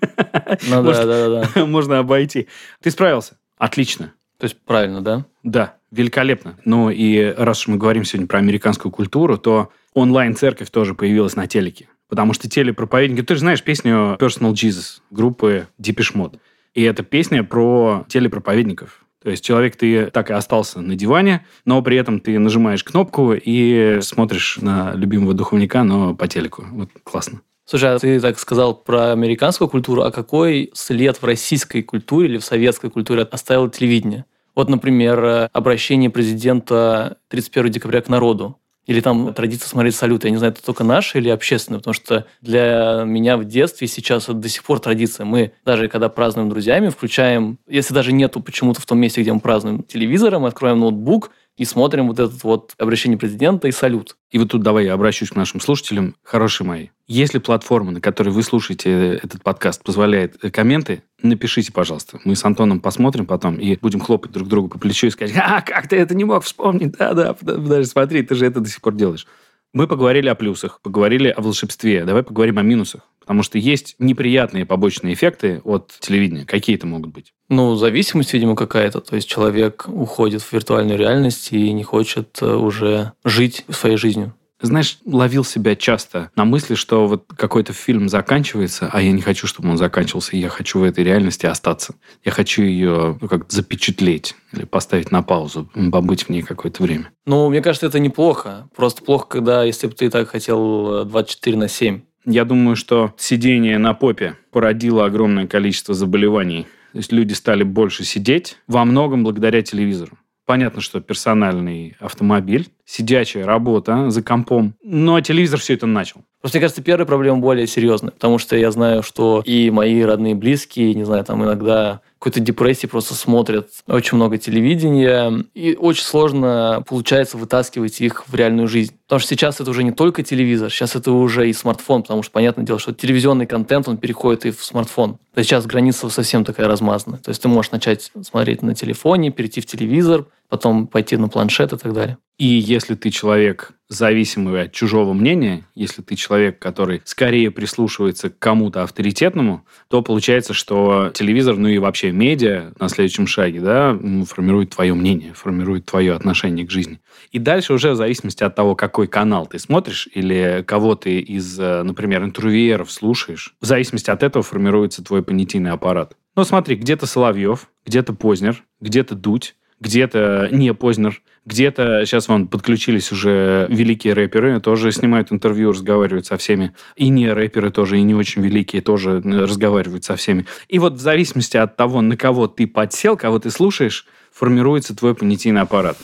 ну, 0.69 1.67
можно 1.67 2.01
обойти. 2.01 2.49
Ты 2.83 2.91
справился. 2.91 3.39
Отлично. 3.59 4.13
То 4.41 4.45
есть 4.47 4.57
правильно, 4.65 5.03
да? 5.03 5.27
Да, 5.45 5.77
великолепно. 5.91 6.57
Ну 6.65 6.91
и 6.91 7.35
раз 7.37 7.61
уж 7.61 7.69
мы 7.69 7.77
говорим 7.77 8.05
сегодня 8.05 8.27
про 8.27 8.39
американскую 8.39 8.93
культуру, 8.93 9.39
то 9.39 9.71
онлайн-церковь 9.95 10.71
тоже 10.71 10.95
появилась 10.95 11.37
на 11.37 11.47
телеке. 11.47 11.89
Потому 12.09 12.33
что 12.33 12.49
телепроповедники... 12.49 13.23
Ты 13.23 13.35
же 13.35 13.41
знаешь 13.41 13.63
песню 13.63 14.17
Personal 14.19 14.53
Jesus 14.53 15.01
группы 15.11 15.69
Deepish 15.81 16.15
Mode. 16.15 16.39
И 16.75 16.83
это 16.83 17.03
песня 17.03 17.45
про 17.45 18.05
телепроповедников. 18.09 19.05
То 19.23 19.31
есть 19.31 19.45
человек, 19.45 19.77
ты 19.77 20.07
так 20.07 20.31
и 20.31 20.33
остался 20.33 20.81
на 20.81 20.97
диване, 20.97 21.45
но 21.67 21.83
при 21.83 21.97
этом 21.97 22.21
ты 22.21 22.39
нажимаешь 22.39 22.83
кнопку 22.83 23.35
и 23.35 23.99
смотришь 24.01 24.59
на 24.63 24.95
любимого 24.95 25.35
духовника, 25.35 25.85
но 25.85 26.15
по 26.15 26.27
телеку. 26.27 26.65
Вот 26.73 26.89
классно. 27.05 27.43
Слушай, 27.67 27.95
а 27.95 27.99
ты 27.99 28.19
так 28.19 28.39
сказал 28.39 28.75
про 28.75 29.13
американскую 29.13 29.69
культуру, 29.69 30.03
а 30.03 30.11
какой 30.11 30.71
след 30.75 31.19
в 31.19 31.25
российской 31.25 31.83
культуре 31.83 32.29
или 32.29 32.39
в 32.39 32.45
советской 32.45 32.91
культуре 32.91 33.23
оставило 33.23 33.71
телевидение? 33.71 34.25
Вот, 34.61 34.69
например, 34.69 35.49
обращение 35.55 36.11
президента 36.11 37.17
31 37.29 37.71
декабря 37.71 38.03
к 38.03 38.11
народу. 38.11 38.59
Или 38.85 39.01
там 39.01 39.33
традиция 39.33 39.69
смотреть 39.69 39.95
салют. 39.95 40.25
Я 40.25 40.31
не 40.31 40.37
знаю, 40.37 40.53
это 40.53 40.63
только 40.63 40.85
наша 40.85 41.17
или 41.17 41.31
общественная, 41.31 41.79
потому 41.79 41.95
что 41.95 42.27
для 42.43 43.05
меня 43.07 43.39
в 43.39 43.47
детстве 43.47 43.89
сейчас 43.89 44.25
это 44.25 44.35
до 44.35 44.51
сих 44.51 44.63
пор 44.63 44.79
традиция. 44.79 45.25
Мы 45.25 45.53
даже 45.65 45.89
когда 45.89 46.11
празднуем 46.11 46.51
друзьями, 46.51 46.91
включаем, 46.91 47.59
если 47.67 47.95
даже 47.95 48.13
нету 48.13 48.43
почему-то 48.43 48.83
в 48.83 48.85
том 48.85 48.99
месте, 48.99 49.23
где 49.23 49.33
мы 49.33 49.41
празднуем 49.41 49.83
телевизором, 49.83 50.45
откроем 50.45 50.81
ноутбук, 50.81 51.31
и 51.61 51.67
смотрим 51.67 52.09
вот 52.09 52.19
этот 52.19 52.43
вот 52.43 52.73
обращение 52.79 53.19
президента 53.19 53.69
и 53.69 53.71
салют. 53.71 54.17
И 54.31 54.39
вот 54.39 54.49
тут 54.49 54.63
давай 54.63 54.87
я 54.87 54.95
обращусь 54.95 55.29
к 55.29 55.37
нашим 55.37 55.61
слушателям. 55.61 56.17
Хорошие 56.23 56.67
мои, 56.67 56.87
если 57.07 57.39
платформа, 57.39 57.91
на 57.93 58.01
которой 58.01 58.31
вы 58.31 58.43
слушаете 58.43 59.21
этот 59.23 59.43
подкаст, 59.43 59.83
позволяет 59.83 60.39
комменты, 60.55 61.03
напишите, 61.21 61.71
пожалуйста. 61.71 62.19
Мы 62.25 62.35
с 62.35 62.43
Антоном 62.47 62.81
посмотрим 62.81 63.27
потом 63.27 63.57
и 63.57 63.77
будем 63.77 64.01
хлопать 64.01 64.33
друг 64.33 64.49
другу 64.49 64.69
по 64.69 64.79
плечу 64.79 65.09
и 65.09 65.11
сказать, 65.11 65.37
а, 65.37 65.61
как 65.61 65.87
ты 65.87 65.97
это 65.97 66.15
не 66.15 66.25
мог 66.25 66.45
вспомнить? 66.45 66.93
Да-да, 66.93 67.37
даже 67.43 67.85
смотри, 67.85 68.23
ты 68.23 68.35
же 68.37 68.47
это 68.47 68.61
до 68.61 68.69
сих 68.71 68.81
пор 68.81 68.95
делаешь. 68.95 69.27
Мы 69.73 69.87
поговорили 69.87 70.29
о 70.29 70.35
плюсах, 70.35 70.81
поговорили 70.83 71.29
о 71.29 71.41
волшебстве. 71.41 72.05
Давай 72.05 72.23
поговорим 72.23 72.59
о 72.59 72.63
минусах. 72.63 73.03
Потому 73.21 73.45
что 73.45 73.59
есть 73.59 73.95
неприятные 74.01 74.67
побочные 74.67 75.15
эффекты 75.15 75.61
от 75.63 75.95
телевидения. 76.01 76.45
Какие 76.45 76.75
это 76.75 76.89
могут 76.89 77.13
быть? 77.13 77.33
Ну, 77.49 77.77
зависимость, 77.77 78.33
видимо, 78.33 78.57
какая-то. 78.57 79.01
То 79.01 79.15
есть 79.15 79.29
человек 79.29 79.85
уходит 79.87 80.43
в 80.43 80.53
виртуальную 80.53 80.99
реальность 80.99 81.53
и 81.53 81.73
не 81.73 81.85
хочет 81.85 82.39
э, 82.41 82.53
уже 82.53 83.13
жить 83.25 83.65
своей 83.69 83.97
жизнью. 83.97 84.35
Знаешь, 84.63 84.99
ловил 85.07 85.45
себя 85.45 85.75
часто 85.75 86.31
на 86.37 86.45
мысли, 86.45 86.75
что 86.75 87.07
вот 87.07 87.25
какой-то 87.35 87.73
фильм 87.73 88.09
заканчивается, 88.09 88.91
а 88.93 89.01
я 89.01 89.13
не 89.13 89.23
хочу, 89.23 89.47
чтобы 89.47 89.71
он 89.71 89.79
заканчивался, 89.79 90.37
я 90.37 90.49
хочу 90.49 90.81
в 90.81 90.83
этой 90.83 91.03
реальности 91.03 91.47
остаться. 91.47 91.95
Я 92.25 92.33
хочу 92.33 92.63
ее 92.63 93.19
ну, 93.21 93.29
как 93.29 93.51
запечатлеть 93.51 94.35
или 94.53 94.65
поставить 94.65 95.11
на 95.11 95.23
паузу, 95.23 95.71
побыть 95.91 96.25
в 96.25 96.29
ней 96.29 96.43
какое-то 96.43 96.83
время. 96.83 97.11
Ну, 97.25 97.49
мне 97.49 97.63
кажется, 97.63 97.87
это 97.87 97.99
неплохо. 97.99 98.69
Просто 98.77 99.03
плохо, 99.03 99.27
когда, 99.29 99.65
если 99.65 99.87
бы 99.87 99.95
ты 99.95 100.11
так 100.11 100.29
хотел 100.29 101.05
24 101.05 101.57
на 101.57 101.69
7. 101.69 102.01
Я 102.27 102.45
думаю, 102.45 102.77
что 102.77 103.15
сидение 103.17 103.79
на 103.79 103.95
попе 103.95 104.37
породило 104.51 105.07
огромное 105.07 105.47
количество 105.47 105.95
заболеваний. 105.95 106.67
То 106.93 106.99
есть 106.99 107.13
люди 107.13 107.33
стали 107.33 107.63
больше 107.63 108.05
сидеть 108.05 108.59
во 108.67 108.85
многом 108.85 109.25
благодаря 109.25 109.63
телевизору. 109.63 110.19
Понятно, 110.45 110.81
что 110.81 111.01
персональный 111.01 111.97
автомобиль, 112.01 112.69
сидячая 112.91 113.45
работа 113.47 114.11
за 114.11 114.23
компом, 114.23 114.75
но 114.83 115.21
телевизор 115.21 115.61
все 115.61 115.75
это 115.75 115.87
начал. 115.87 116.23
Просто, 116.41 116.59
мне 116.59 116.63
кажется, 116.63 116.83
первая 116.83 117.07
проблема 117.07 117.39
более 117.39 117.67
серьезная, 117.67 118.13
потому 118.13 118.39
что 118.39 118.57
я 118.57 118.71
знаю, 118.71 119.03
что 119.03 119.43
и 119.45 119.71
мои 119.71 120.03
родные 120.03 120.35
близкие, 120.35 120.95
не 120.95 121.05
знаю, 121.05 121.25
там 121.25 121.45
иногда 121.45 122.01
какой-то 122.19 122.41
депрессии 122.41 122.87
просто 122.87 123.15
смотрят 123.15 123.69
очень 123.87 124.17
много 124.17 124.39
телевидения, 124.39 125.45
и 125.55 125.75
очень 125.75 126.05
сложно 126.05 126.83
получается 126.87 127.39
вытаскивать 127.39 128.01
их 128.01 128.27
в 128.27 128.35
реальную 128.35 128.69
жизнь. 128.69 128.95
Потому 129.07 129.21
что 129.21 129.29
сейчас 129.31 129.61
это 129.61 129.71
уже 129.71 129.85
не 129.85 129.93
только 129.93 130.23
телевизор, 130.23 130.71
сейчас 130.71 130.97
это 130.97 131.13
уже 131.13 131.49
и 131.49 131.53
смартфон, 131.53 132.03
потому 132.03 132.23
что 132.23 132.33
понятное 132.33 132.65
дело, 132.65 132.79
что 132.79 132.93
телевизионный 132.93 133.47
контент, 133.47 133.89
он 133.89 133.97
переходит 133.97 134.47
и 134.47 134.51
в 134.51 134.63
смартфон. 134.63 135.15
То 135.33 135.39
есть 135.39 135.49
сейчас 135.49 135.67
граница 135.67 136.11
совсем 136.11 136.45
такая 136.45 136.69
размазанная. 136.69 137.21
То 137.21 137.31
есть 137.31 137.41
ты 137.41 137.49
можешь 137.49 137.73
начать 137.73 138.11
смотреть 138.23 138.63
на 138.63 138.75
телефоне, 138.75 139.31
перейти 139.31 139.61
в 139.61 139.67
телевизор, 139.67 140.27
потом 140.49 140.87
пойти 140.87 141.17
на 141.17 141.29
планшет 141.29 141.73
и 141.73 141.79
так 141.79 141.93
далее. 141.95 142.19
И 142.39 142.47
если 142.81 142.95
ты 142.95 143.11
человек, 143.11 143.73
зависимый 143.89 144.63
от 144.63 144.73
чужого 144.73 145.13
мнения, 145.13 145.65
если 145.75 146.01
ты 146.01 146.17
человек, 146.17 146.59
который 146.59 147.03
скорее 147.05 147.51
прислушивается 147.51 148.31
к 148.31 148.39
кому-то 148.39 148.85
авторитетному, 148.85 149.67
то 149.89 150.01
получается, 150.01 150.55
что 150.55 151.11
телевизор, 151.13 151.59
ну 151.59 151.69
и 151.69 151.77
вообще 151.77 152.11
медиа 152.11 152.73
на 152.81 152.89
следующем 152.89 153.27
шаге, 153.27 153.61
да, 153.61 153.99
формирует 154.27 154.71
твое 154.71 154.95
мнение, 154.95 155.35
формирует 155.35 155.85
твое 155.85 156.15
отношение 156.15 156.67
к 156.67 156.71
жизни. 156.71 157.01
И 157.33 157.39
дальше 157.39 157.75
уже 157.75 157.91
в 157.91 157.97
зависимости 157.97 158.43
от 158.43 158.55
того, 158.55 158.75
какой 158.75 159.09
канал 159.09 159.47
ты 159.47 159.59
смотришь 159.59 160.09
или 160.15 160.65
кого 160.67 160.95
ты 160.95 161.21
из, 161.21 161.61
э, 161.61 161.83
например, 161.83 162.25
интервьюеров 162.25 162.91
слушаешь, 162.91 163.57
в 163.61 163.67
зависимости 163.67 164.11
от 164.11 164.23
этого 164.23 164.43
формируется 164.43 165.05
твой 165.05 165.23
понятийный 165.23 165.73
аппарат. 165.73 166.17
Ну 166.35 166.45
смотри, 166.45 166.77
где-то 166.77 167.07
Соловьев, 167.07 167.69
где-то 167.85 168.15
Познер, 168.15 168.65
где-то 168.81 169.15
Дудь, 169.17 169.55
где-то 169.81 170.49
не 170.53 170.73
Познер, 170.75 171.23
где-то 171.47 172.05
сейчас 172.05 172.29
вон 172.29 172.49
подключились 172.49 173.13
уже 173.13 173.67
великие 173.71 174.13
рэперы, 174.13 174.61
тоже 174.61 174.93
снимают 174.93 175.33
интервью, 175.33 175.73
разговаривают 175.73 176.27
со 176.27 176.37
всеми. 176.37 176.73
И 176.97 177.09
не 177.09 177.33
рэперы 177.33 177.71
тоже, 177.71 177.99
и 177.99 178.03
не 178.03 178.15
очень 178.15 178.43
великие 178.43 178.83
тоже 178.83 179.21
разговаривают 179.21 180.05
со 180.05 180.17
всеми. 180.17 180.47
И 180.69 180.79
вот 180.79 180.95
в 180.95 181.01
зависимости 181.01 181.57
от 181.57 181.77
того, 181.77 182.03
на 182.03 182.17
кого 182.17 182.47
ты 182.47 182.67
подсел, 182.67 183.17
кого 183.17 183.39
ты 183.39 183.51
слушаешь, 183.51 184.07
формируется 184.33 184.95
твой 184.95 185.15
понятийный 185.15 185.63
аппарат. 185.63 185.97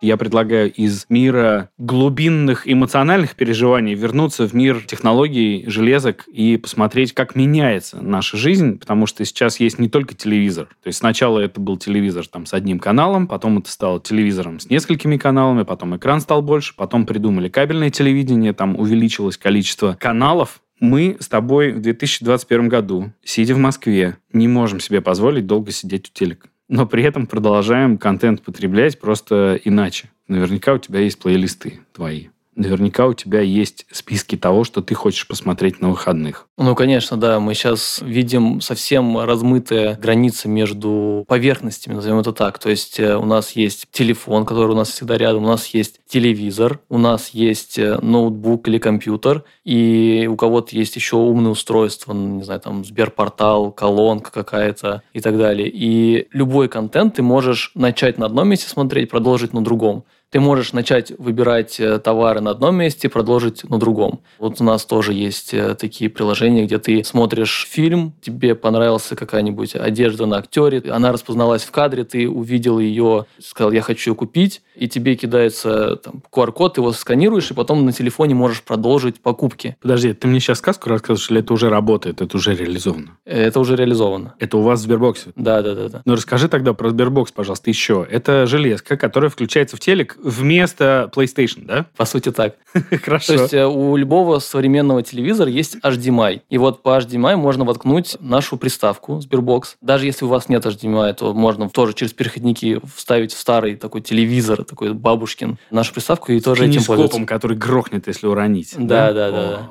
Я 0.00 0.16
предлагаю 0.16 0.72
из 0.72 1.04
мира 1.10 1.68
глубинных 1.76 2.66
эмоциональных 2.66 3.36
переживаний 3.36 3.94
вернуться 3.94 4.48
в 4.48 4.54
мир 4.54 4.82
технологий, 4.86 5.64
железок 5.66 6.24
и 6.26 6.56
посмотреть, 6.56 7.12
как 7.12 7.36
меняется 7.36 7.98
наша 8.00 8.38
жизнь, 8.38 8.78
потому 8.78 9.06
что 9.06 9.22
сейчас 9.26 9.60
есть 9.60 9.78
не 9.78 9.90
только 9.90 10.14
телевизор. 10.14 10.68
То 10.82 10.86
есть 10.86 11.00
сначала 11.00 11.38
это 11.38 11.60
был 11.60 11.76
телевизор 11.76 12.26
там, 12.26 12.46
с 12.46 12.54
одним 12.54 12.78
каналом, 12.78 13.26
потом 13.26 13.58
это 13.58 13.70
стало 13.70 14.00
телевизором 14.00 14.58
с 14.58 14.70
несколькими 14.70 15.18
каналами, 15.18 15.64
потом 15.64 15.94
экран 15.96 16.22
стал 16.22 16.40
больше, 16.40 16.74
потом 16.74 17.04
придумали 17.04 17.50
кабельное 17.50 17.90
телевидение, 17.90 18.54
там 18.54 18.80
увеличилось 18.80 19.36
количество 19.36 19.98
каналов, 20.00 20.62
мы 20.80 21.18
с 21.20 21.28
тобой 21.28 21.72
в 21.72 21.82
2021 21.82 22.68
году, 22.70 23.12
сидя 23.22 23.54
в 23.54 23.58
Москве, 23.58 24.16
не 24.32 24.48
можем 24.48 24.80
себе 24.80 25.02
позволить 25.02 25.46
долго 25.46 25.72
сидеть 25.72 26.08
у 26.08 26.18
телека 26.18 26.48
но 26.70 26.86
при 26.86 27.02
этом 27.02 27.26
продолжаем 27.26 27.98
контент 27.98 28.42
потреблять 28.42 28.98
просто 29.00 29.60
иначе. 29.64 30.08
Наверняка 30.28 30.72
у 30.72 30.78
тебя 30.78 31.00
есть 31.00 31.18
плейлисты 31.18 31.80
твои. 31.92 32.28
Наверняка 32.60 33.06
у 33.06 33.14
тебя 33.14 33.40
есть 33.40 33.86
списки 33.90 34.36
того, 34.36 34.64
что 34.64 34.82
ты 34.82 34.94
хочешь 34.94 35.26
посмотреть 35.26 35.80
на 35.80 35.88
выходных. 35.88 36.46
Ну, 36.58 36.74
конечно, 36.74 37.16
да. 37.16 37.40
Мы 37.40 37.54
сейчас 37.54 38.00
видим 38.02 38.60
совсем 38.60 39.18
размытые 39.18 39.98
границы 40.00 40.46
между 40.46 41.24
поверхностями, 41.26 41.94
назовем 41.94 42.18
это 42.18 42.34
так. 42.34 42.58
То 42.58 42.68
есть 42.68 43.00
э, 43.00 43.16
у 43.16 43.24
нас 43.24 43.52
есть 43.52 43.86
телефон, 43.90 44.44
который 44.44 44.72
у 44.72 44.74
нас 44.74 44.90
всегда 44.90 45.16
рядом, 45.16 45.44
у 45.44 45.46
нас 45.46 45.68
есть 45.68 46.00
телевизор, 46.06 46.80
у 46.90 46.98
нас 46.98 47.30
есть 47.30 47.78
э, 47.78 47.98
ноутбук 48.02 48.68
или 48.68 48.76
компьютер, 48.76 49.44
и 49.64 50.28
у 50.30 50.36
кого-то 50.36 50.76
есть 50.76 50.96
еще 50.96 51.16
умное 51.16 51.52
устройство, 51.52 52.12
ну, 52.12 52.36
не 52.36 52.42
знаю, 52.42 52.60
там 52.60 52.84
Сберпортал, 52.84 53.72
колонка 53.72 54.30
какая-то 54.30 55.02
и 55.14 55.20
так 55.20 55.38
далее. 55.38 55.70
И 55.72 56.28
любой 56.30 56.68
контент 56.68 57.14
ты 57.14 57.22
можешь 57.22 57.70
начать 57.74 58.18
на 58.18 58.26
одном 58.26 58.48
месте 58.48 58.68
смотреть, 58.68 59.08
продолжить 59.08 59.54
на 59.54 59.64
другом. 59.64 60.04
Ты 60.30 60.38
можешь 60.38 60.72
начать 60.72 61.10
выбирать 61.18 61.80
э, 61.80 61.98
товары 61.98 62.40
на 62.40 62.52
одном 62.52 62.76
месте, 62.76 63.08
продолжить 63.08 63.68
на 63.68 63.78
другом. 63.78 64.20
Вот 64.38 64.60
у 64.60 64.64
нас 64.64 64.84
тоже 64.84 65.12
есть 65.12 65.52
э, 65.52 65.74
такие 65.74 66.08
приложения, 66.08 66.66
где 66.66 66.78
ты 66.78 67.02
смотришь 67.02 67.66
фильм, 67.68 68.14
тебе 68.20 68.54
понравилась 68.54 69.08
какая-нибудь 69.08 69.74
одежда 69.74 70.26
на 70.26 70.38
актере, 70.38 70.84
она 70.88 71.10
распозналась 71.10 71.64
в 71.64 71.72
кадре, 71.72 72.04
ты 72.04 72.28
увидел 72.28 72.78
ее, 72.78 73.26
сказал, 73.40 73.72
я 73.72 73.82
хочу 73.82 74.12
ее 74.12 74.14
купить, 74.14 74.62
и 74.76 74.88
тебе 74.88 75.16
кидается 75.16 75.96
там, 75.96 76.22
QR-код, 76.32 76.74
ты 76.74 76.80
его 76.80 76.92
сканируешь, 76.92 77.50
и 77.50 77.54
потом 77.54 77.84
на 77.84 77.92
телефоне 77.92 78.36
можешь 78.36 78.62
продолжить 78.62 79.20
покупки. 79.20 79.76
Подожди, 79.82 80.12
ты 80.12 80.28
мне 80.28 80.38
сейчас 80.38 80.58
сказку 80.58 80.90
рассказываешь, 80.90 81.28
или 81.30 81.40
это 81.40 81.52
уже 81.52 81.70
работает, 81.70 82.22
это 82.22 82.36
уже 82.36 82.54
реализовано? 82.54 83.18
Это 83.24 83.58
уже 83.58 83.74
реализовано. 83.74 84.34
Это 84.38 84.58
у 84.58 84.62
вас 84.62 84.78
в 84.78 84.82
Сбербоксе? 84.84 85.32
Да, 85.34 85.60
да, 85.62 85.74
да. 85.74 85.88
да. 85.88 86.02
Ну, 86.04 86.14
расскажи 86.14 86.48
тогда 86.48 86.72
про 86.72 86.90
Сбербокс, 86.90 87.32
пожалуйста, 87.32 87.68
еще. 87.68 88.06
Это 88.08 88.46
железка, 88.46 88.96
которая 88.96 89.28
включается 89.28 89.76
в 89.76 89.80
телек 89.80 90.16
вместо 90.22 91.10
PlayStation, 91.14 91.64
да? 91.64 91.86
По 91.96 92.04
сути 92.04 92.30
так. 92.30 92.56
Хорошо. 93.02 93.34
То 93.34 93.42
есть 93.42 93.54
э, 93.54 93.66
у 93.66 93.96
любого 93.96 94.38
современного 94.38 95.02
телевизора 95.02 95.50
есть 95.50 95.76
HDMI. 95.82 96.42
И 96.48 96.58
вот 96.58 96.82
по 96.82 96.98
HDMI 96.98 97.36
можно 97.36 97.64
воткнуть 97.64 98.16
нашу 98.20 98.56
приставку 98.56 99.18
Sberbox. 99.18 99.76
Даже 99.80 100.06
если 100.06 100.24
у 100.24 100.28
вас 100.28 100.48
нет 100.48 100.64
HDMI, 100.64 101.14
то 101.14 101.34
можно 101.34 101.68
тоже 101.68 101.94
через 101.94 102.12
переходники 102.12 102.80
вставить 102.94 103.32
в 103.32 103.38
старый 103.38 103.76
такой 103.76 104.00
телевизор, 104.00 104.64
такой 104.64 104.92
бабушкин, 104.92 105.58
нашу 105.70 105.94
приставку 105.94 106.32
и 106.32 106.40
тоже 106.40 106.66
этим 106.66 106.84
пользоваться. 106.84 107.24
который 107.24 107.56
грохнет, 107.56 108.06
если 108.06 108.26
уронить. 108.26 108.74
Да, 108.76 109.12
да, 109.12 109.30
да. 109.30 109.50
да. 109.50 109.70